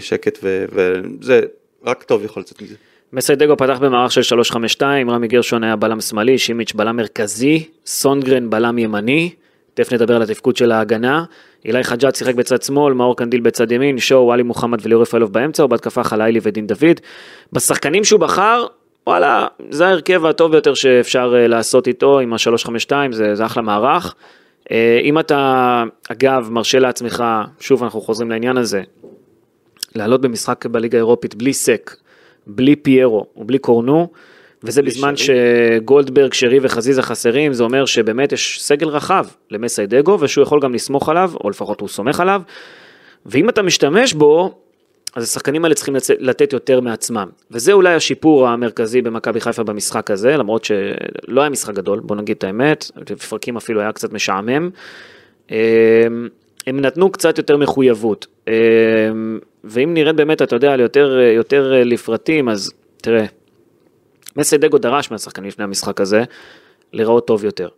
[0.00, 1.40] שקט, וזה
[1.84, 2.74] רק טוב יכול לצאת מזה.
[3.12, 8.78] מסיידגו פתח במערך של 352, רמי גרשון היה בלם שמאלי, שימיץ' בלם מרכזי, סונגרן בלם
[8.78, 9.30] ימני,
[9.76, 11.24] תכף נדבר על התפקוד של ההגנה,
[11.64, 15.64] אילי חג'אט שיחק בצד שמאל, מאור קנדיל בצד ימין, שואו, עלי מוחמד וליאור רפאלוב באמצע,
[15.64, 17.00] ובהתקפה חלילי ודין דוד.
[17.52, 18.66] בשחקנים שהוא בחר,
[19.06, 24.14] וואלה, זה ההרכב הטוב ביותר שאפשר אה, לעשות איתו עם ה-352, זה, זה אחלה מערך.
[24.70, 27.24] אה, אם אתה, אגב, מרשה לעצמך,
[27.60, 28.82] שוב אנחנו חוזרים לעניין הזה,
[29.94, 31.96] לעלות במשחק בליגה האירופית בלי סק,
[32.46, 34.08] בלי פיירו ובלי קורנו,
[34.62, 40.60] וזה בזמן שגולדברג, שרי וחזיזה חסרים, זה אומר שבאמת יש סגל רחב למסיידגו, ושהוא יכול
[40.60, 42.42] גם לסמוך עליו, או לפחות הוא סומך עליו,
[43.26, 44.54] ואם אתה משתמש בו,
[45.16, 46.10] אז השחקנים האלה צריכים לצ...
[46.10, 47.28] לתת יותר מעצמם.
[47.50, 52.36] וזה אולי השיפור המרכזי במכבי חיפה במשחק הזה, למרות שלא היה משחק גדול, בוא נגיד
[52.36, 54.70] את האמת, לפרקים אפילו היה קצת משעמם.
[55.50, 55.56] אמ,
[56.66, 58.26] הם נתנו קצת יותר מחויבות.
[58.48, 58.52] אמ,
[59.64, 63.24] ואם נרד באמת, אתה יודע, על יותר, יותר לפרטים, אז תראה,
[64.36, 66.24] מסיידגו דרש מהשחקנים לפני המשחק הזה
[66.92, 67.68] להיראות טוב יותר.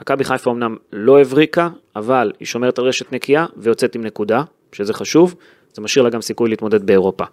[0.00, 4.94] מכבי חיפה אמנם לא הבריקה, אבל היא שומרת על רשת נקייה ויוצאת עם נקודה, שזה
[4.94, 5.34] חשוב.
[5.72, 7.24] זה משאיר לה גם סיכוי להתמודד באירופה.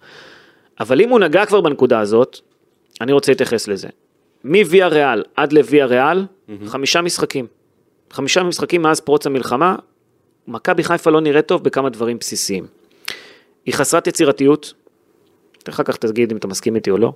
[0.80, 2.38] אבל אם הוא נגע כבר בנקודה הזאת,
[3.00, 3.88] אני רוצה להתייחס לזה.
[4.44, 6.24] מוויה ריאל עד לוויה ריאל,
[6.66, 7.46] חמישה משחקים.
[8.10, 9.76] חמישה משחקים מאז פרוץ המלחמה,
[10.48, 12.66] מכבי חיפה לא נראית טוב בכמה דברים בסיסיים.
[13.66, 14.74] היא חסרת יצירתיות,
[15.68, 17.12] אחר כך תגיד אם אתה מסכים איתי או לא,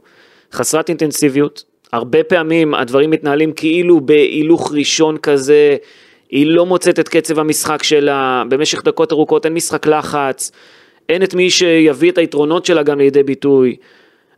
[0.53, 5.77] חסרת אינטנסיביות, הרבה פעמים הדברים מתנהלים כאילו בהילוך ראשון כזה,
[6.31, 10.53] היא לא מוצאת את קצב המשחק שלה, במשך דקות ארוכות אין משחק לחץ,
[11.09, 13.77] אין את מי שיביא את היתרונות שלה גם לידי ביטוי.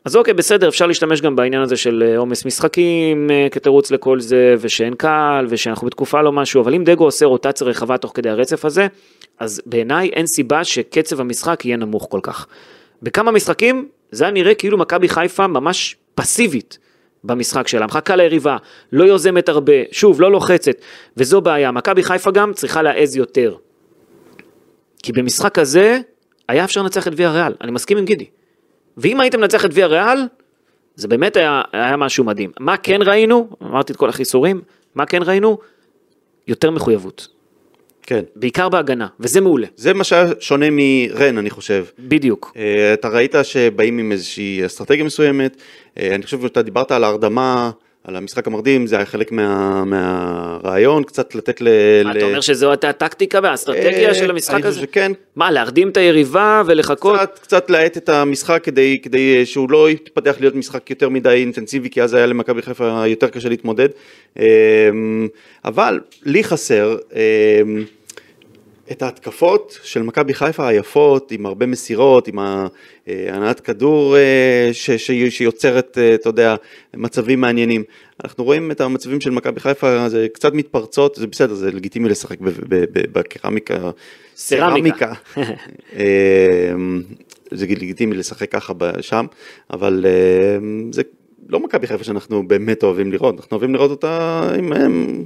[0.05, 4.21] אז אוקיי, בסדר, אפשר להשתמש גם בעניין הזה של אה, עומס משחקים אה, כתירוץ לכל
[4.21, 8.29] זה, ושאין קהל, ושאנחנו בתקופה לא משהו, אבל אם דגו עושה רוטציה רחבה תוך כדי
[8.29, 8.87] הרצף הזה,
[9.38, 12.47] אז בעיניי אין סיבה שקצב המשחק יהיה נמוך כל כך.
[13.02, 16.78] בכמה משחקים זה היה נראה כאילו מכבי חיפה ממש פסיבית
[17.24, 18.56] במשחק שלה, מחכה ליריבה,
[18.92, 20.76] לא יוזמת הרבה, שוב, לא לוחצת,
[21.16, 21.70] וזו בעיה.
[21.70, 23.56] מכבי חיפה גם צריכה להעז יותר.
[25.02, 26.00] כי במשחק הזה
[26.48, 28.26] היה אפשר לנצח את ויה ריאל, אני מסכים עם גידי.
[28.96, 30.18] ואם הייתם מנצח את ויה ריאל,
[30.94, 32.52] זה באמת היה, היה משהו מדהים.
[32.61, 33.48] מה כן ראינו?
[33.62, 34.61] אמרתי את כל החיסורים,
[34.94, 35.58] מה כן ראינו?
[36.46, 37.28] יותר מחויבות.
[38.09, 38.21] כן.
[38.37, 39.66] בעיקר בהגנה, וזה מעולה.
[39.77, 41.85] זה מה שהיה שונה מרן, אני חושב.
[41.99, 42.53] בדיוק.
[42.57, 45.57] אה, אתה ראית שבאים עם איזושהי אסטרטגיה מסוימת,
[45.99, 47.71] אה, אני חושב שאתה דיברת על ההרדמה,
[48.05, 51.68] על המשחק המרדים, זה היה חלק מה, מהרעיון, קצת לתת ל...
[52.05, 52.16] מה, ל...
[52.16, 54.81] אתה אומר שזו הייתה הטקטיקה והאסטרטגיה אה, של המשחק הזה?
[54.81, 55.12] שכן.
[55.37, 57.21] מה, להרדים את היריבה ולחכות?
[57.21, 61.90] קצת, קצת להאט את המשחק כדי, כדי שהוא לא יתפתח להיות משחק יותר מדי אינטנסיבי,
[61.90, 63.88] כי אז היה למכבי חיפה יותר קשה להתמודד.
[65.64, 66.97] אבל לי חסר
[68.92, 72.66] את ההתקפות של מכבי חיפה היפות, עם הרבה מסירות, עם אה,
[73.09, 76.55] הנעת כדור אה, ש, ש, שיוצרת, אה, אתה יודע,
[76.96, 77.85] מצבים מעניינים.
[78.24, 82.38] אנחנו רואים את המצבים של מכבי חיפה, זה קצת מתפרצות, זה בסדר, זה לגיטימי לשחק
[83.12, 83.90] בקרמיקה.
[84.37, 85.12] סרמיקה.
[85.96, 87.03] אמ,
[87.51, 89.27] זה לגיטימי לשחק ככה שם,
[89.70, 90.07] אבל
[90.59, 91.03] אמ, זה
[91.48, 95.24] לא מכבי חיפה שאנחנו באמת אוהבים לראות, אנחנו אוהבים לראות אותה עם עם,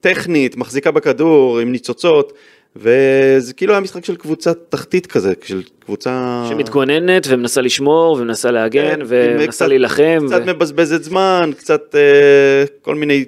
[0.00, 2.32] טכנית, מחזיקה בכדור, עם ניצוצות,
[2.76, 6.44] וזה כאילו היה משחק של קבוצה תחתית כזה, של קבוצה...
[6.48, 10.18] שמתגוננת ומנסה לשמור ומנסה להגן כן, ומנסה קצת- להילחם.
[10.26, 13.24] קצת ו- מבזבזת זמן, קצת אה, כל מיני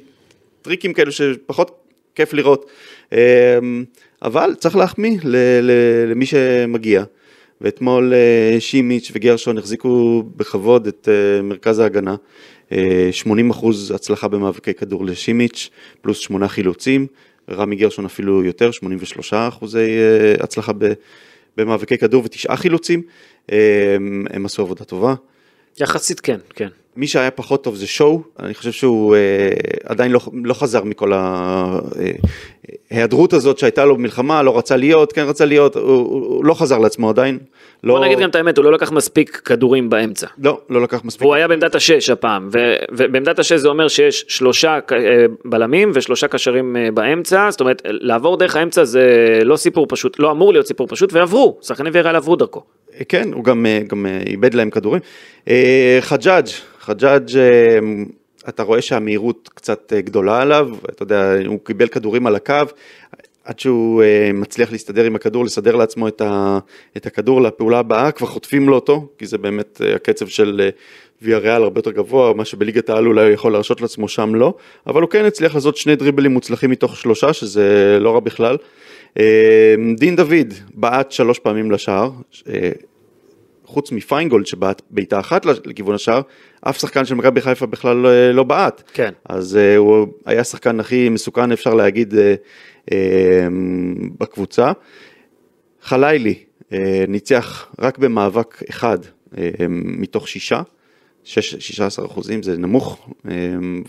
[0.63, 1.71] טריקים כאלו שפחות
[2.15, 2.71] כיף לראות.
[3.13, 3.59] אה,
[4.23, 5.19] אבל צריך להחמיא
[6.07, 7.05] למי שמגיע.
[7.61, 12.15] ואתמול אה, שימיץ' וגרשון החזיקו בכבוד את אה, מרכז ההגנה.
[12.73, 15.71] אה, 80 אחוז הצלחה במאבקי כדור לשימיץ',
[16.03, 17.07] פלוס שמונה חילוצים.
[17.51, 20.73] רמי גרשון אפילו יותר, 83 אחוזי אה, הצלחה
[21.57, 23.03] במאבקי כדור ותשעה חילוצים.
[23.53, 23.97] אה,
[24.31, 25.15] הם עשו עבודה טובה.
[25.81, 26.69] יחסית כן, כן.
[26.97, 29.51] מי שהיה פחות טוב זה שואו, אני חושב שהוא אה,
[29.85, 31.13] עדיין לא, לא חזר מכל
[32.91, 36.55] ההיעדרות הזאת שהייתה לו במלחמה, לא רצה להיות, כן רצה להיות, הוא, הוא, הוא לא
[36.55, 37.39] חזר לעצמו עדיין.
[37.85, 40.27] לא, בוא נגיד גם את האמת, הוא לא לקח מספיק כדורים באמצע.
[40.39, 41.23] לא, לא לקח מספיק.
[41.23, 44.99] והוא היה בעמדת השש הפעם, ו- ובעמדת השש זה אומר שיש שלושה אה,
[45.45, 50.31] בלמים ושלושה קשרים אה, באמצע, זאת אומרת לעבור דרך האמצע זה לא סיפור פשוט, לא
[50.31, 52.63] אמור להיות סיפור פשוט, ועברו, שחקני ויראל עברו דרכו.
[53.09, 55.01] כן, הוא גם, אה, גם אה, איבד להם כדורים.
[55.49, 56.49] אה, חג'אג',
[56.81, 57.79] חג'אג', אה,
[58.49, 62.55] אתה רואה שהמהירות קצת אה, גדולה עליו, אתה יודע, הוא קיבל כדורים על הקו,
[63.45, 66.59] עד שהוא אה, מצליח להסתדר עם הכדור, לסדר לעצמו את, ה,
[66.97, 70.71] את הכדור לפעולה הבאה, כבר חוטפים לו אותו, כי זה באמת אה, הקצב של
[71.23, 74.55] ויה ריאל הרבה יותר גבוה, מה שבליגת העל אולי הוא יכול להרשות לעצמו שם לא,
[74.87, 78.57] אבל הוא כן הצליח לעשות שני דריבלים מוצלחים מתוך שלושה, שזה לא רע בכלל.
[79.97, 82.11] דין דוד בעט שלוש פעמים לשער,
[83.75, 86.21] חוץ מפיינגולד שבעט בעיטה אחת לכיוון השער,
[86.61, 88.83] אף שחקן של מכבי חיפה בכלל לא, לא בעט.
[88.93, 89.13] כן.
[89.29, 92.17] אז uh, הוא היה השחקן הכי מסוכן אפשר להגיד uh,
[92.91, 92.93] uh,
[94.21, 94.73] בקבוצה.
[95.83, 96.75] חלילי uh,
[97.09, 99.37] ניצח רק במאבק אחד uh,
[99.69, 100.63] מתוך שישה.
[101.25, 103.09] 16 אחוזים זה נמוך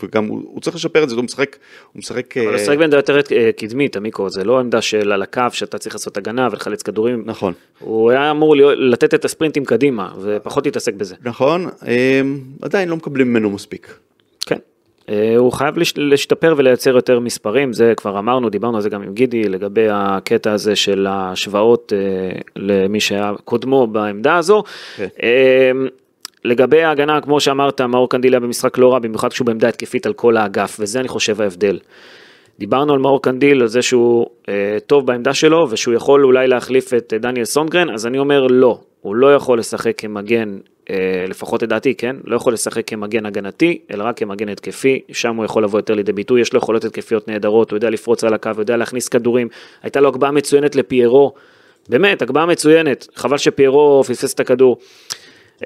[0.02, 1.56] וגם הוא, הוא צריך לשפר את זה, הוא משחק,
[1.92, 5.22] הוא משחק, אבל הוא משחק בעמדה יותר אה, קדמית, המיקרו, זה לא עמדה של על
[5.22, 7.22] הקו שאתה צריך לעשות הגנה ולחלץ כדורים.
[7.26, 11.14] נכון, הוא היה אמור להיות- לתת את הספרינטים קדימה, ופחות להתעסק בזה.
[11.24, 11.66] נכון,
[12.62, 13.94] עדיין לא מקבלים ממנו מספיק.
[14.46, 14.58] כן.
[15.08, 19.14] אה, הוא חייב להשתפר ולייצר יותר מספרים, זה כבר אמרנו, דיברנו על זה גם עם
[19.14, 24.62] גידי, לגבי הקטע הזה של ההשוואות אה, למי שהיה קודמו בעמדה הזו.
[24.96, 25.06] כן.
[26.46, 30.12] אה, לגבי ההגנה, כמו שאמרת, מאור קנדיליה במשחק לא רע, במיוחד כשהוא בעמדה התקפית על
[30.12, 31.78] כל האגף, וזה אני חושב ההבדל.
[32.58, 36.94] דיברנו על מאור קנדיל, על זה שהוא אה, טוב בעמדה שלו, ושהוא יכול אולי להחליף
[36.94, 40.58] את אה, דניאל סונגרן, אז אני אומר לא, הוא לא יכול לשחק כמגן,
[40.90, 42.16] אה, לפחות לדעתי, כן?
[42.24, 46.12] לא יכול לשחק כמגן הגנתי, אלא רק כמגן התקפי, שם הוא יכול לבוא יותר לידי
[46.12, 49.48] ביטוי, יש לו יכולות התקפיות נהדרות, הוא יודע לפרוץ על הקו, הוא יודע להכניס כדורים,
[49.82, 51.32] הייתה לו הגבהה מצוינת לפיירו.
[51.88, 54.78] באמת, הגבהה מצוינת, חבל שפיירו פספס את הכדור.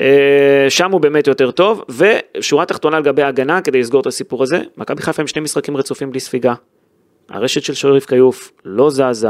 [0.00, 4.62] אה, שם הוא באמת יותר טוב, ושורה תחתונה לגבי ההגנה, כדי לסגור את הסיפור הזה,
[4.76, 6.54] מכבי חיפה עם שני משחקים רצופים בלי ספיגה.
[7.28, 9.28] הרשת של שריף כיוף לא זזה,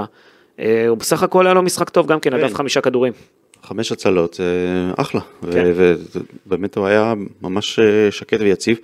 [0.61, 2.37] אה, הוא בסך הכל היה לו משחק טוב גם כן, כן.
[2.37, 3.13] הדף חמישה כדורים.
[3.63, 4.45] חמש הצלות, זה
[4.97, 5.21] אחלה.
[5.53, 5.73] כן.
[6.47, 8.79] ובאמת הוא היה ממש אה, שקט ויציב.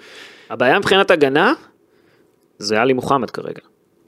[0.51, 1.53] הבעיה מבחינת הגנה,
[2.59, 3.61] זה עלי מוחמד כרגע.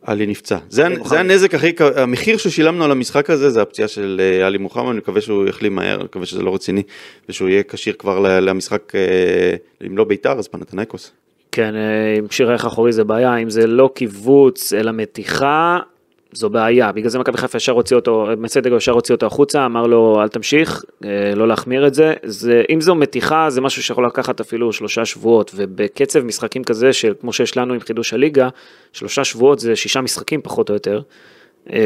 [0.09, 0.59] עלי נפצע.
[0.69, 1.19] זה, עלי זה מוחמד.
[1.19, 5.21] הנזק הכי, המחיר ששילמנו על המשחק הזה זה הפציעה של אה, עלי מוחמד, אני מקווה
[5.21, 6.83] שהוא יחלים מהר, אני מקווה שזה לא רציני,
[7.29, 11.13] ושהוא יהיה כשיר כבר למשחק, אה, אם לא בית"ר אז פנתנייקוס.
[11.53, 15.79] כן, אה, עם שיר ערך אחורי זה בעיה, אם זה לא קיבוץ אלא מתיחה,
[16.33, 16.93] זו בעיה.
[16.93, 20.29] בגלל זה מכבי חיפה ישר הוציא אותו, מצדק ישר הוציא אותו החוצה, אמר לו אל
[20.29, 22.15] תמשיך, אה, לא להחמיר את זה.
[22.23, 22.63] זה.
[22.71, 27.33] אם זו מתיחה זה משהו שיכול לקחת אפילו שלושה שבועות, ובקצב משחקים כזה של כמו
[27.33, 28.49] שיש לנו עם חידוש הליגה,
[28.93, 31.01] שלושה שבועות זה שישה משחקים פחות או יותר.
[31.73, 31.79] אה,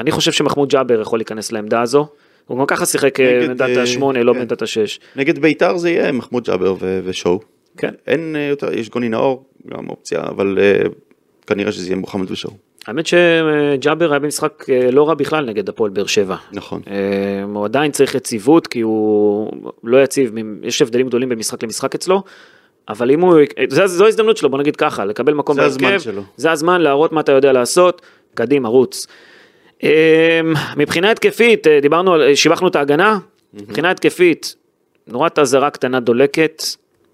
[0.00, 2.06] אני חושב שמחמוד ג'אבר יכול להיכנס לעמדה הזו.
[2.46, 4.38] הוא גם ככה שיחק אה, בעמדת אה, השמונה, לא כן.
[4.38, 5.00] בעמדת השש.
[5.16, 6.74] נגד בית"ר זה יהיה מחמוד ג'אבר
[7.04, 7.40] ושואו.
[7.76, 7.94] כן.
[8.06, 10.88] אין אה, יותר, יש גוני נאור, גם אופציה, אבל אה,
[11.46, 12.65] כנראה שזה יהיה מוחמד ושואו.
[12.86, 16.36] האמת שג'אבר היה במשחק אה, לא רע בכלל נגד הפועל באר שבע.
[16.52, 16.82] נכון.
[16.90, 16.94] אה,
[17.54, 19.50] הוא עדיין צריך יציבות כי הוא
[19.84, 22.22] לא יציב, יש הבדלים גדולים במשחק למשחק אצלו.
[22.88, 23.34] אבל אם הוא,
[23.68, 26.22] זה- זו ההזדמנות שלו, בוא נגיד ככה, לקבל מקום זה הזמן בהרכב, שלו.
[26.36, 28.02] זה הזמן להראות מה אתה יודע לעשות,
[28.34, 29.06] קדימה, רוץ.
[29.84, 30.40] אה,
[30.76, 33.18] מבחינה התקפית, דיברנו על, שיבחנו את ההגנה,
[33.54, 34.56] מבחינה התקפית,
[35.06, 36.62] נורת אזהרה קטנה דולקת,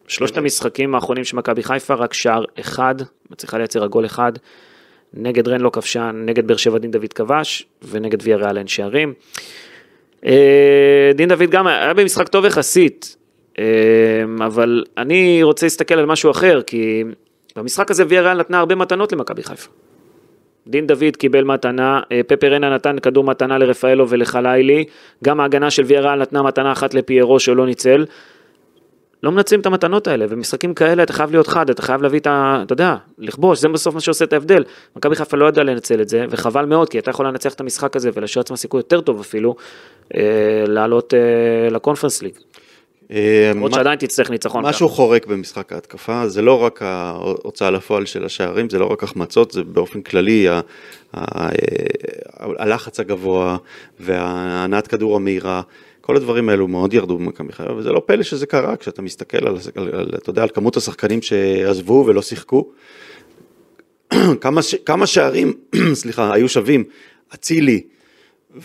[0.08, 2.94] שלושת המשחקים האחרונים של מכבי חיפה, רק שער אחד,
[3.30, 4.32] מצליחה לייצר הגול אחד,
[5.14, 9.14] נגד רן לא כבשה, נגד באר שבע דין דוד כבש, ונגד ויה ריאל אין שערים.
[10.27, 13.16] אה, דין דוד גם היה במשחק טוב יחסית,
[13.59, 13.64] אה,
[14.46, 17.05] אבל אני רוצה להסתכל על משהו אחר, כי
[17.57, 19.70] במשחק הזה ויה ריאל נתנה הרבה מתנות למכבי חיפה.
[20.66, 24.85] דין דוד קיבל מתנה, אה, פפר רנה נתן כדור מתנה לרפאלו ולחלילי,
[25.25, 28.05] גם ההגנה של ויה ריאל נתנה מתנה אחת לפיירו שלא ניצל.
[29.22, 32.26] לא מנצלים את המתנות האלה, ומשחקים כאלה אתה חייב להיות חד, אתה חייב להביא את
[32.26, 32.62] ה...
[32.66, 34.64] אתה יודע, לכבוש, זה בסוף מה שעושה את ההבדל.
[34.96, 37.96] מכבי חיפה לא ידעה לנצל את זה, וחבל מאוד, כי הייתה יכולה לנצח את המשחק
[37.96, 39.54] הזה ולהשאיר לעצמה סיכוי יותר טוב אפילו,
[40.14, 40.20] אה,
[40.66, 42.32] לעלות אה, לקונפרנס ליג.
[43.12, 44.64] אה, למרות שעדיין תצטרך ניצחון.
[44.64, 49.50] משהו חורק במשחק ההתקפה, זה לא רק ההוצאה לפועל של השערים, זה לא רק החמצות,
[49.50, 50.61] זה באופן כללי ה-
[51.14, 51.48] ה-
[52.38, 53.56] הלחץ הגבוה
[54.00, 55.62] והנעת כדור המהירה,
[56.03, 59.57] כל הדברים האלו מאוד ירדו במכבי חיפה, וזה לא פלא שזה קרה כשאתה מסתכל על,
[59.77, 62.69] על, על, אתה יודע, על כמות השחקנים שעזבו ולא שיחקו.
[64.41, 65.53] כמה, ש- כמה שערים,
[65.95, 66.85] סליחה, היו שווים,
[67.35, 67.83] אצילי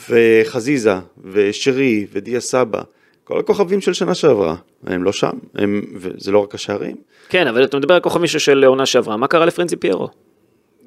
[0.10, 2.82] וחזיזה ושרי ודיה סבא,
[3.24, 6.96] כל הכוכבים של שנה שעברה, הם לא שם, הם, וזה לא רק השערים.
[7.30, 10.08] כן, אבל אתה מדבר על כוכב מישהו של עונה שעברה, מה קרה לפרנזי פיירו?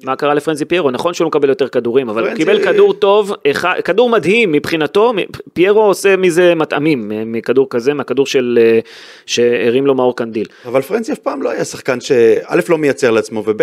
[0.03, 0.91] מה קרה לפרנזי פיירו?
[0.91, 3.31] נכון שהוא לא מקבל יותר כדורים, אבל הוא פרנזי- קיבל כדור טוב,
[3.85, 5.13] כדור מדהים מבחינתו,
[5.53, 8.79] פיירו עושה מזה מטעמים, מכדור כזה, מהכדור של, אה,
[9.25, 10.45] שהרים לו מאור קנדיל.
[10.65, 13.61] אבל פרנצי אף פעם לא היה שחקן שא' לא מייצר לעצמו, וב'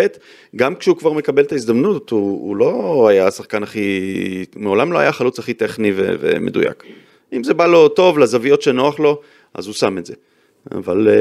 [0.55, 3.99] גם כשהוא כבר מקבל את ההזדמנות, הוא, הוא לא היה השחקן הכי,
[4.55, 6.83] מעולם לא היה החלוץ הכי טכני ו, ומדויק.
[7.33, 9.21] אם זה בא לו טוב, לזוויות שנוח לו,
[9.53, 10.13] אז הוא שם את זה.
[10.71, 11.13] אבל אה,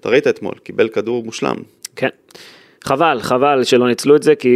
[0.00, 1.56] אתה ראית אתמול, קיבל כדור מושלם.
[1.96, 2.08] כן.
[2.84, 4.48] חבל, חבל שלא ניצלו את זה, כי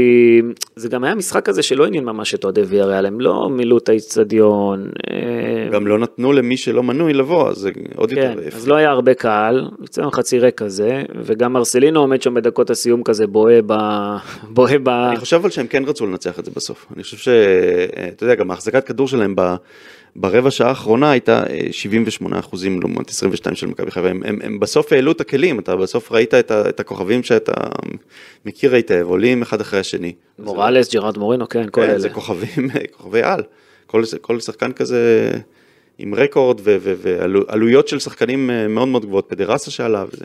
[0.76, 3.88] זה גם היה משחק כזה שלא עניין ממש את אוהדי ויאריאל, הם לא מילאו את
[3.88, 4.90] האיצטדיון.
[5.10, 8.74] אה, גם לא נתנו למי שלא מנוי לבוא, אז זה עוד כן, יותר אז לא
[8.74, 13.60] היה הרבה קהל, יצא חצי ריק כזה, וגם מרסלינו עומד שם בדקות הסיום כזה בוהה
[13.66, 13.72] ב...
[14.54, 14.88] בוהה ב...
[14.88, 16.86] אני חושב אבל שהם כן רצו לנצח את זה בסוף.
[16.94, 19.54] אני חושב שאתה יודע, גם ההחזקת כדור שלהם ב,
[20.16, 24.08] ברבע שעה האחרונה הייתה אה, 78 אחוזים לעומת 22 של מכבי חיפה.
[24.08, 27.52] הם, הם, הם בסוף העלו את הכלים, אתה בסוף ראית את, ה, את הכוכבים שאתה
[28.46, 30.12] מכיר היטב, עולים אחד אחרי השני.
[30.38, 31.98] מוראלס, ג'רארד מורינו, כן, כל כן, אלה.
[31.98, 33.42] זה כוכבים, כוכבי על.
[33.86, 35.30] כל, כל שחקן כזה
[35.98, 40.24] עם רקורד ועלויות של שחקנים אה, מאוד מאוד גבוהות, פדרסה שעלה וזה.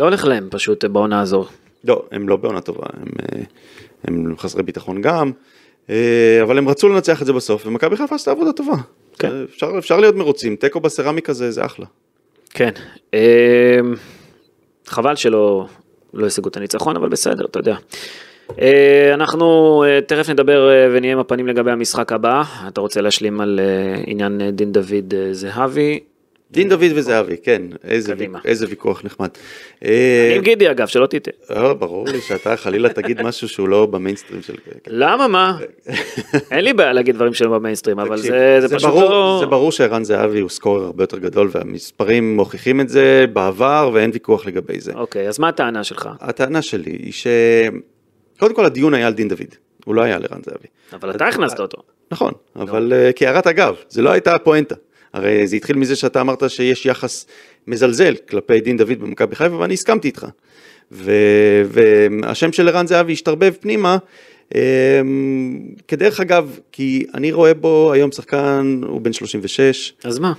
[0.00, 1.44] לא הולך להם פשוט בעונה הזו.
[1.84, 3.42] לא, הם לא בעונה טובה, הם, אה,
[4.04, 5.30] הם חסרי ביטחון גם,
[5.90, 8.76] אה, אבל הם רצו לנצח את זה בסוף, ומכבי חיפה עשתה עבודה טובה.
[9.18, 9.42] כן.
[9.44, 11.86] אפשר, אפשר להיות מרוצים, תיקו בסרמיקה זה, זה אחלה.
[12.50, 12.70] כן.
[13.14, 13.18] אמ,
[14.86, 15.66] חבל שלא
[16.14, 17.76] לא השיגו את הניצחון, אבל בסדר, אתה יודע.
[18.60, 22.42] אה, אנחנו אה, תכף נדבר אה, ונהיה עם הפנים לגבי המשחק הבא.
[22.68, 23.60] אתה רוצה להשלים על
[24.06, 26.00] עניין דין דוד זהבי?
[26.50, 28.38] דין דוד וזהבי, כן, איזה, קדימה.
[28.38, 29.28] ויכ- איזה ויכוח נחמד.
[29.84, 31.34] אה, אני עם גידי אגב, שלא תטעה.
[31.50, 34.54] אה, ברור לי שאתה חלילה תגיד משהו שהוא לא במיינסטרים של...
[34.64, 34.70] כן.
[34.86, 35.58] למה מה?
[36.50, 39.36] אין לי בעיה להגיד דברים שהם במיינסטרים, אבל זה זה פשוט ברור, לא...
[39.40, 44.10] זה ברור שערן זהבי הוא סקורר הרבה יותר גדול והמספרים מוכיחים את זה בעבר ואין
[44.14, 44.92] ויכוח לגבי זה.
[44.94, 46.08] אוקיי, אז מה הטענה שלך?
[46.20, 47.26] הטענה שלי היא ש...
[48.38, 49.54] קודם כל הדיון היה על דין דוד,
[49.84, 50.66] הוא לא היה על ערן זהבי.
[50.92, 51.82] אבל אתה הכנסת אותו.
[52.10, 54.74] נכון, אבל אה, כהערת אגב, זה לא הייתה הפואנטה.
[55.16, 57.26] הרי זה התחיל מזה שאתה אמרת שיש יחס
[57.66, 60.26] מזלזל כלפי דין דוד במכבי חיפה, ואני הסכמתי איתך.
[60.92, 63.98] ו- והשם של ערן זהבי השתרבב פנימה,
[64.54, 64.60] אמ,
[65.88, 70.32] כדרך אגב, כי אני רואה בו היום שחקן, הוא בן 36, אז מה?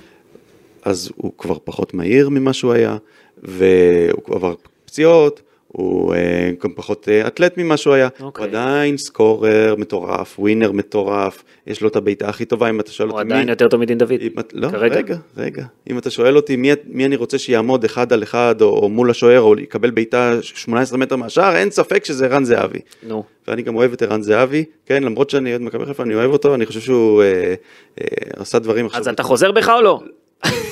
[0.82, 2.96] אז הוא כבר פחות מהיר ממה שהוא היה,
[3.42, 8.44] והוא עבר פציעות, הוא אה, גם פחות אה, אתלט ממה שהוא היה, אוקיי.
[8.44, 13.08] הוא עדיין סקורר מטורף, ווינר מטורף, יש לו את הבעיטה הכי טובה אם אתה שואל
[13.08, 14.12] הוא אותי עדיין יותר טוב מדין דוד.
[14.22, 14.96] אם לא, כרגע.
[14.96, 15.64] רגע, רגע.
[15.90, 19.10] אם אתה שואל אותי מי, מי אני רוצה שיעמוד אחד על אחד או, או מול
[19.10, 22.78] השוער או יקבל בעיטה 18 מטר מהשער, אין ספק שזה ערן זהבי.
[23.02, 23.24] נו.
[23.48, 26.54] ואני גם אוהב את ערן זהבי, כן, למרות שאני אוהד מכבי חיפה, אני אוהב אותו,
[26.54, 27.54] אני חושב שהוא אה,
[28.00, 29.00] אה, עשה דברים עכשיו.
[29.00, 30.00] אז אתה חוזר בך או לא?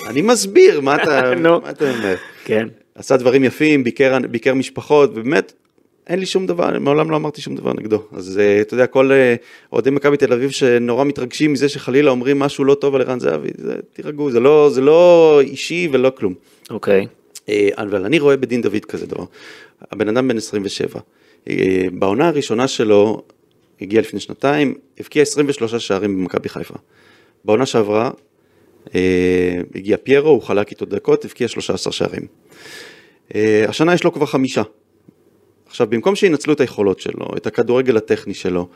[0.07, 1.61] אני מסביר, מה אתה, נו.
[1.61, 2.15] מה אתה אומר?
[2.45, 2.69] כן.
[2.97, 5.53] עשה דברים יפים, ביקר, ביקר משפחות, ובאמת,
[6.07, 8.03] אין לי שום דבר, מעולם לא אמרתי שום דבר נגדו.
[8.13, 9.35] אז אה, אתה יודע, כל אה,
[9.73, 13.49] אוהדי מכבי תל אביב שנורא מתרגשים מזה שחלילה אומרים משהו לא טוב על ערן זהבי,
[13.59, 16.35] זה, תירגעו, זה לא, זה לא אישי ולא כלום.
[16.71, 17.07] אוקיי.
[17.49, 19.25] אה, אבל אני רואה בדין דוד כזה דבר.
[19.93, 21.01] הבן אדם בן 27.
[21.49, 23.23] אה, בעונה הראשונה שלו,
[23.81, 26.75] הגיע לפני שנתיים, הבקיע 23 שערים במכבי חיפה.
[27.45, 28.11] בעונה שעברה,
[28.95, 32.27] אה, הגיע פיירו, הוא חלק איתו דקות, הבקיע 13 שערים.
[33.35, 34.63] אה, השנה יש לו כבר חמישה.
[35.67, 38.69] עכשיו, במקום שינצלו את היכולות שלו, את הכדורגל הטכני שלו,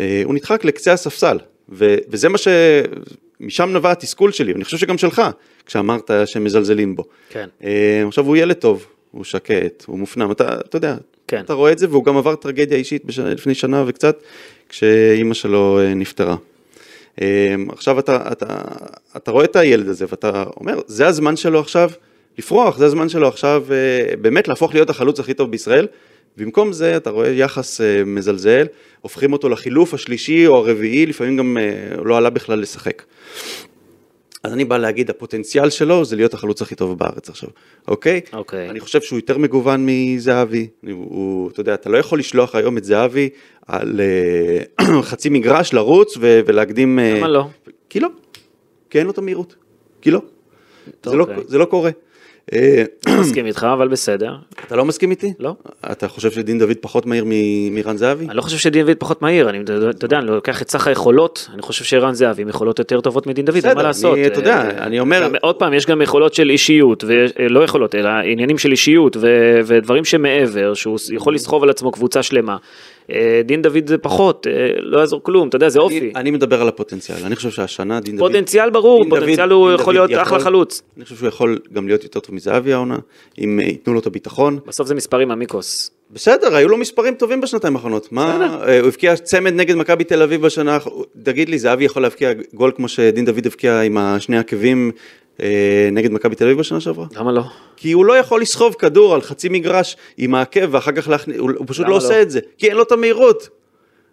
[0.00, 2.48] אה, הוא נדחק לקצה הספסל, ו- וזה מה ש...
[3.40, 5.22] משם נבע התסכול שלי, ואני חושב שגם שלך,
[5.66, 7.04] כשאמרת שמזלזלים בו.
[7.30, 7.48] כן.
[7.64, 10.96] אה, עכשיו, הוא ילד טוב, הוא שקט, הוא מופנם, אתה, אתה יודע,
[11.28, 11.40] כן.
[11.40, 14.22] אתה רואה את זה, והוא גם עבר טרגדיה אישית בשנה, לפני שנה וקצת,
[14.68, 16.36] כשאימא שלו נפטרה.
[17.68, 18.46] עכשיו אתה, אתה,
[19.16, 21.90] אתה רואה את הילד הזה ואתה אומר, זה הזמן שלו עכשיו
[22.38, 25.86] לפרוח, זה הזמן שלו עכשיו אה, באמת להפוך להיות החלוץ הכי טוב בישראל.
[26.36, 28.66] במקום זה אתה רואה יחס אה, מזלזל,
[29.00, 33.02] הופכים אותו לחילוף השלישי או הרביעי, לפעמים גם אה, לא עלה בכלל לשחק.
[34.42, 37.48] אז אני בא להגיד, הפוטנציאל שלו זה להיות החלוץ הכי טוב בארץ עכשיו,
[37.88, 38.20] אוקיי?
[38.32, 38.70] אוקיי.
[38.70, 42.84] אני חושב שהוא יותר מגוון מזהבי, הוא, אתה יודע, אתה לא יכול לשלוח היום את
[42.84, 43.28] זהבי
[43.66, 44.00] על
[45.08, 46.98] חצי מגרש לרוץ ו, ולהקדים...
[46.98, 47.44] למה לא?
[47.88, 48.08] כי לא,
[48.90, 49.54] כי אין לו את המהירות,
[50.00, 50.20] כי לא,
[51.04, 51.36] זה, לא אוקיי.
[51.46, 51.90] זה לא קורה.
[52.54, 52.84] אה,
[53.20, 54.34] מסכים איתך, אבל בסדר.
[54.66, 55.32] אתה לא מסכים איתי?
[55.38, 55.54] לא.
[55.92, 57.24] אתה חושב שדין דוד פחות מהיר
[57.70, 58.26] מרן זהבי?
[58.28, 61.48] אני לא חושב שדין דוד פחות מהיר, אני, אתה יודע, אני לוקח את סך היכולות,
[61.54, 64.18] אני חושב שערן זהבי עם יכולות יותר טובות מדין דוד, מה לעשות.
[64.26, 68.08] אתה יודע, אה, אני אומר- עוד פעם, יש גם יכולות של אישיות, ולא יכולות, אלא
[68.08, 69.16] עניינים של אישיות,
[69.66, 72.56] ודברים שמעבר, שהוא יכול לסחוב על עצמו קבוצה שלמה.
[73.10, 75.98] אה, דין דוד זה פחות, אה, לא יעזור כלום, אתה יודע, זה אופי.
[75.98, 78.32] אני, אני מדבר על הפוטנציאל, אני חושב שהשנה דין דוד...
[78.32, 80.82] פוטנציאל ברור, דין דוד- פוטנציאל הוא דין יכול להיות אחלה חלוץ.
[80.96, 82.98] אני חושב שהוא יכול גם להיות יותר טוב מזהבי העונה,
[83.38, 84.58] אם אה, ייתנו לו את הביטחון.
[84.66, 85.90] בסוף זה מספרים עמיקוס.
[86.10, 88.12] בסדר, היו לו מספרים טובים בשנתיים האחרונות.
[88.12, 90.78] מה, הוא הבקיע צמד נגד מכבי תל אביב בשנה,
[91.22, 94.90] תגיד לי, זהבי יכול להבקיע גול כמו שדין דוד הבקיע עם השני עקבים
[95.92, 97.06] נגד מכבי תל אביב בשנה שעברה?
[97.16, 97.42] למה לא?
[97.76, 101.50] כי הוא לא יכול לסחוב כדור על חצי מגרש עם העקב ואחר כך להכניס, הוא,
[101.66, 101.96] פשוט לא לא?
[101.96, 103.48] עושה את זה, כי אין לו את המהירות.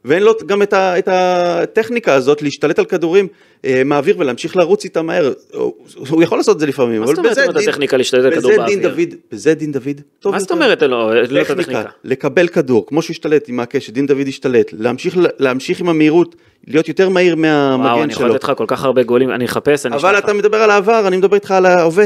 [0.05, 3.27] ואין לו גם את, ה, את הטכניקה הזאת להשתלט על כדורים
[3.65, 5.33] אה, מהאוויר ולהמשיך לרוץ איתם מהר.
[5.53, 5.73] הוא,
[6.09, 7.69] הוא יכול לעשות את זה לפעמים, מה אבל זאת אומרת בזה אין לו את דין-
[7.69, 9.05] הטכניקה להשתלט על כדור דין באוויר?
[9.09, 10.51] דוד, בזה דין דוד טוב מה זאת.
[10.51, 11.83] אומרת אין לו את טכניקה, הטכניקה?
[12.03, 16.35] לקבל כדור, כמו שהוא השתלט עם הקש, שדין דוד השתלט, להמשיך, להמשיך עם המהירות,
[16.67, 17.41] להיות יותר מהיר וואו,
[17.77, 18.33] מהמגן אני יכול שלו.
[18.35, 20.25] לתת לך כל כך הרבה גולים, אני אחפש, אני אבל אשלח לך.
[20.25, 22.05] אתה מדבר על העבר, אני מדבר איתך על ההווה,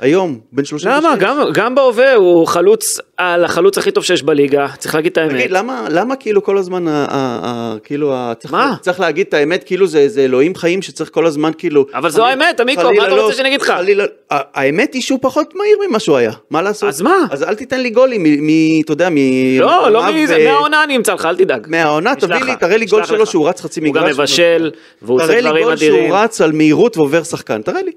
[0.00, 1.04] היום, בן 36.
[1.04, 1.16] למה?
[1.16, 5.32] גם, גם בהווה הוא חלוץ, על החלוץ הכי טוב שיש בליגה, צריך להגיד את האמת.
[5.32, 8.74] תגיד, למה, למה כאילו כל הזמן, ה, ה, ה, כאילו, ה, צריך, מה?
[8.80, 11.86] צריך להגיד את האמת, כאילו זה, זה אלוהים חיים שצריך כל הזמן כאילו...
[11.94, 13.70] אבל זו האמת, עמיקו, מה אתה לא, רוצה שאני אגיד לך?
[13.70, 16.88] חלילה, האמת היא שהוא פחות מהיר ממה שהוא היה, מה לעשות?
[16.88, 17.16] אז מה?
[17.30, 19.16] אז אל תיתן לי גולים, מ, מ, אתה יודע, מ...
[19.60, 21.66] לא, לא מזה, מהעונה אני אמצא לך, אל תדאג.
[21.70, 23.26] מהעונה, תביא לי, תראה לי גול שלו.
[23.26, 24.02] שהוא רץ חצי הוא מגרש.
[24.02, 24.70] גם מבשל,
[25.02, 26.06] והוא עושה תראה לי דברים גול אדירים.
[26.06, 27.92] שהוא רץ על מהירות ועובר שחקן, תראה לי.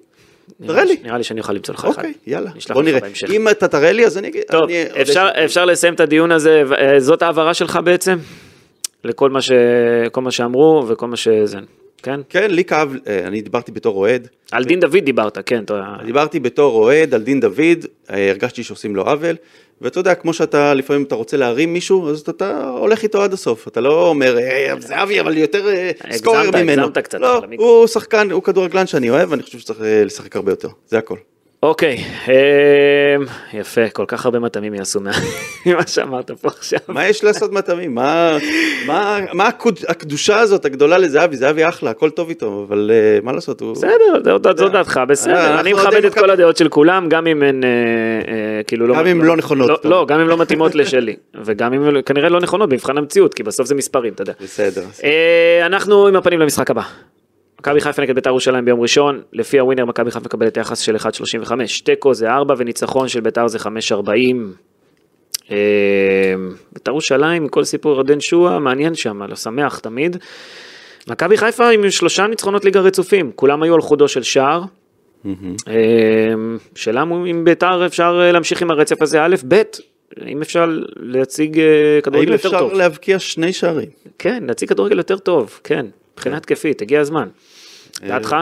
[0.67, 0.97] תראה לי.
[1.03, 1.87] נראה לי שאני אוכל למצוא לך אחד.
[1.97, 2.99] אוקיי, יאללה, בוא נראה.
[3.29, 4.41] אם אתה תראה לי, אז אני אגיד...
[4.51, 8.17] טוב, אני- אפשר, אפשר לסיים את הדיון הזה, אה, זאת ההבהרה שלך בעצם?
[9.03, 9.51] לכל מה, ש...
[10.11, 11.57] כל מה שאמרו וכל מה שזה,
[12.03, 12.19] כן?
[12.29, 15.73] כן, לי כאב, אה, אני דיברתי בתור אוהד, על דין דוד דיברת, כן, אתה...
[16.05, 19.35] דיברתי בתור אוהד על דין דוד, אה, הרגשתי שעושים לו עוול,
[19.81, 23.33] ואתה יודע, כמו שאתה, לפעמים אתה רוצה להרים מישהו, אז אתה, אתה הולך איתו עד
[23.33, 26.81] הסוף, אתה לא אומר, "אה, זהבי, אבל יותר אה, הגזמת, סקורר ממנו.
[26.83, 27.41] הגזמת קצת, לא.
[27.57, 31.17] הוא שחקן, הוא כדורגלן שאני אוהב, ואני חושב שצריך אה, לשחק הרבה יותר, זה הכל.
[31.63, 33.15] אוקיי, אה,
[33.53, 35.11] יפה, כל כך הרבה מטעמים יעשו מה-
[35.65, 36.79] ממה שאמרת פה עכשיו.
[36.87, 37.95] מה יש לעשות מטעמים?
[37.95, 38.37] מה,
[39.87, 41.35] הקדושה הזאת הגדולה לזהבי?
[41.37, 43.61] זהבי אחלה, הכל טוב איתו, אבל אה, מה לעשות?
[43.61, 43.91] בסדר,
[44.23, 47.63] זאת- זאת דעתך, אה, בסדר, אני מכבד את כל הדעות של כולם, גם אם הן
[47.63, 48.95] אה, אה, כאילו לא...
[48.95, 49.91] גם אם לא נכונות, לא.
[49.91, 53.67] לא, גם אם לא מתאימות לשלי, וגם אם כנראה לא נכונות במבחן המציאות, כי בסוף
[53.67, 54.33] זה מספרים, אתה יודע.
[54.43, 54.83] בסדר.
[55.03, 56.81] אה, אנחנו עם הפנים למשחק הבא.
[57.61, 61.51] מכבי חיפה נגד בית"ר ירושלים ביום ראשון, לפי הווינר מכבי חיפה מקבלת יחס של 1.35,
[61.83, 63.67] תיקו זה 4 וניצחון של בית"ר זה 5.40.
[65.51, 65.57] אה,
[66.73, 70.17] בית"ר ירושלים, כל סיפור ירדן שועה, מעניין שם, לא שמח תמיד.
[71.07, 74.61] מכבי חיפה עם שלושה ניצחונות ליגה רצופים, כולם היו על חודו של שער.
[75.25, 75.33] אה,
[76.75, 79.61] שאלה אם בית"ר אפשר אה, להמשיך עם הרצף הזה, א', ב',
[80.21, 82.73] האם אפשר להציג אה, כדורגל האם יותר אפשר טוב?
[82.73, 83.89] להבקיע שני שערים?
[84.19, 87.27] כן, להציג כדורגל יותר טוב, כן, מבחינה התקפית, הגיע הזמן.
[87.99, 88.35] דעתך?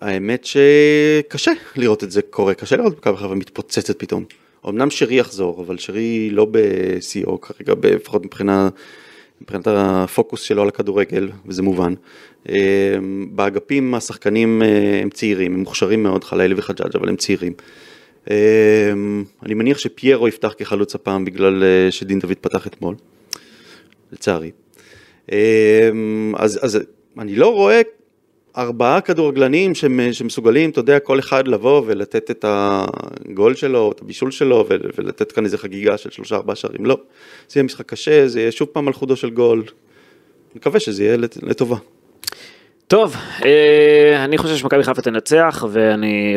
[0.00, 4.24] האמת שקשה לראות את זה קורה, קשה לראות מכבי חיפה מתפוצצת פתאום.
[4.68, 8.68] אמנם שרי יחזור, אבל שרי לא בשיאו כרגע, לפחות מבחינה,
[9.40, 11.94] מבחינת הפוקוס שלו על הכדורגל, וזה מובן.
[12.48, 12.54] אה,
[13.30, 17.52] באגפים השחקנים אה, הם צעירים, הם מוכשרים מאוד, חלילי וחג'אג', אבל הם צעירים.
[18.30, 18.92] אה,
[19.42, 22.94] אני מניח שפיירו יפתח כחלוץ הפעם בגלל אה, שדין דוד פתח אתמול,
[24.12, 24.50] לצערי.
[25.32, 25.90] אה,
[26.36, 26.78] אז, אז
[27.18, 27.80] אני לא רואה
[28.56, 34.30] ארבעה כדורגלנים שמ- שמסוגלים, אתה יודע, כל אחד לבוא ולתת את הגול שלו, את הבישול
[34.30, 34.66] שלו,
[34.98, 36.86] ולתת כאן איזה חגיגה של שלושה ארבעה שערים.
[36.86, 36.98] לא,
[37.48, 39.64] זה יהיה משחק קשה, זה יהיה שוב פעם על חודו של גול.
[40.54, 41.76] מקווה שזה יהיה לט- לטובה.
[42.92, 46.36] טוב, אה, אני חושב שמכבי חיפה תנצח, ואני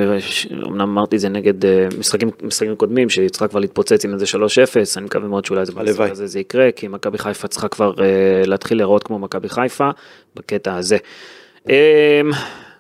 [0.68, 4.26] אמנם אמרתי את זה נגד אה, משחקים, משחקים קודמים, שהיא צריכה כבר להתפוצץ עם איזה
[4.26, 4.38] 3-0,
[4.97, 5.74] אני מקווה מאוד שאולי זה.
[6.12, 9.89] הזה זה יקרה, כי מכבי חיפה צריכה כבר אה, להתחיל להיראות כמו מכבי חיפה
[10.36, 10.97] בקטע הזה.
[11.70, 12.22] אה,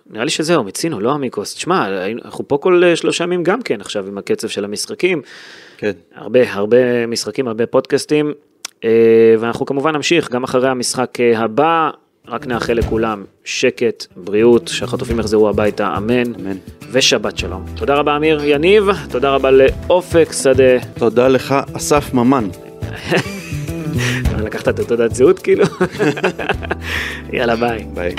[0.09, 1.55] נראה לי שזהו, מיצינו, לא עמיקוס.
[1.55, 1.87] תשמע,
[2.25, 5.21] אנחנו פה כל שלושה ימים גם כן עכשיו עם הקצב של המשחקים.
[5.77, 5.91] כן.
[6.15, 8.33] הרבה הרבה משחקים, הרבה פודקאסטים,
[9.39, 11.89] ואנחנו כמובן נמשיך גם אחרי המשחק הבא,
[12.27, 16.57] רק נאחל לכולם שקט, בריאות, שהחטופים יחזרו הביתה, אמן, אמן.
[16.91, 17.65] ושבת שלום.
[17.75, 22.47] תודה רבה אמיר יניב, תודה רבה לאופק שדה, תודה לך, אסף ממן.
[24.45, 25.65] לקחת את התעודת זהות כאילו?
[27.33, 27.85] יאללה ביי.
[27.93, 28.15] ביי.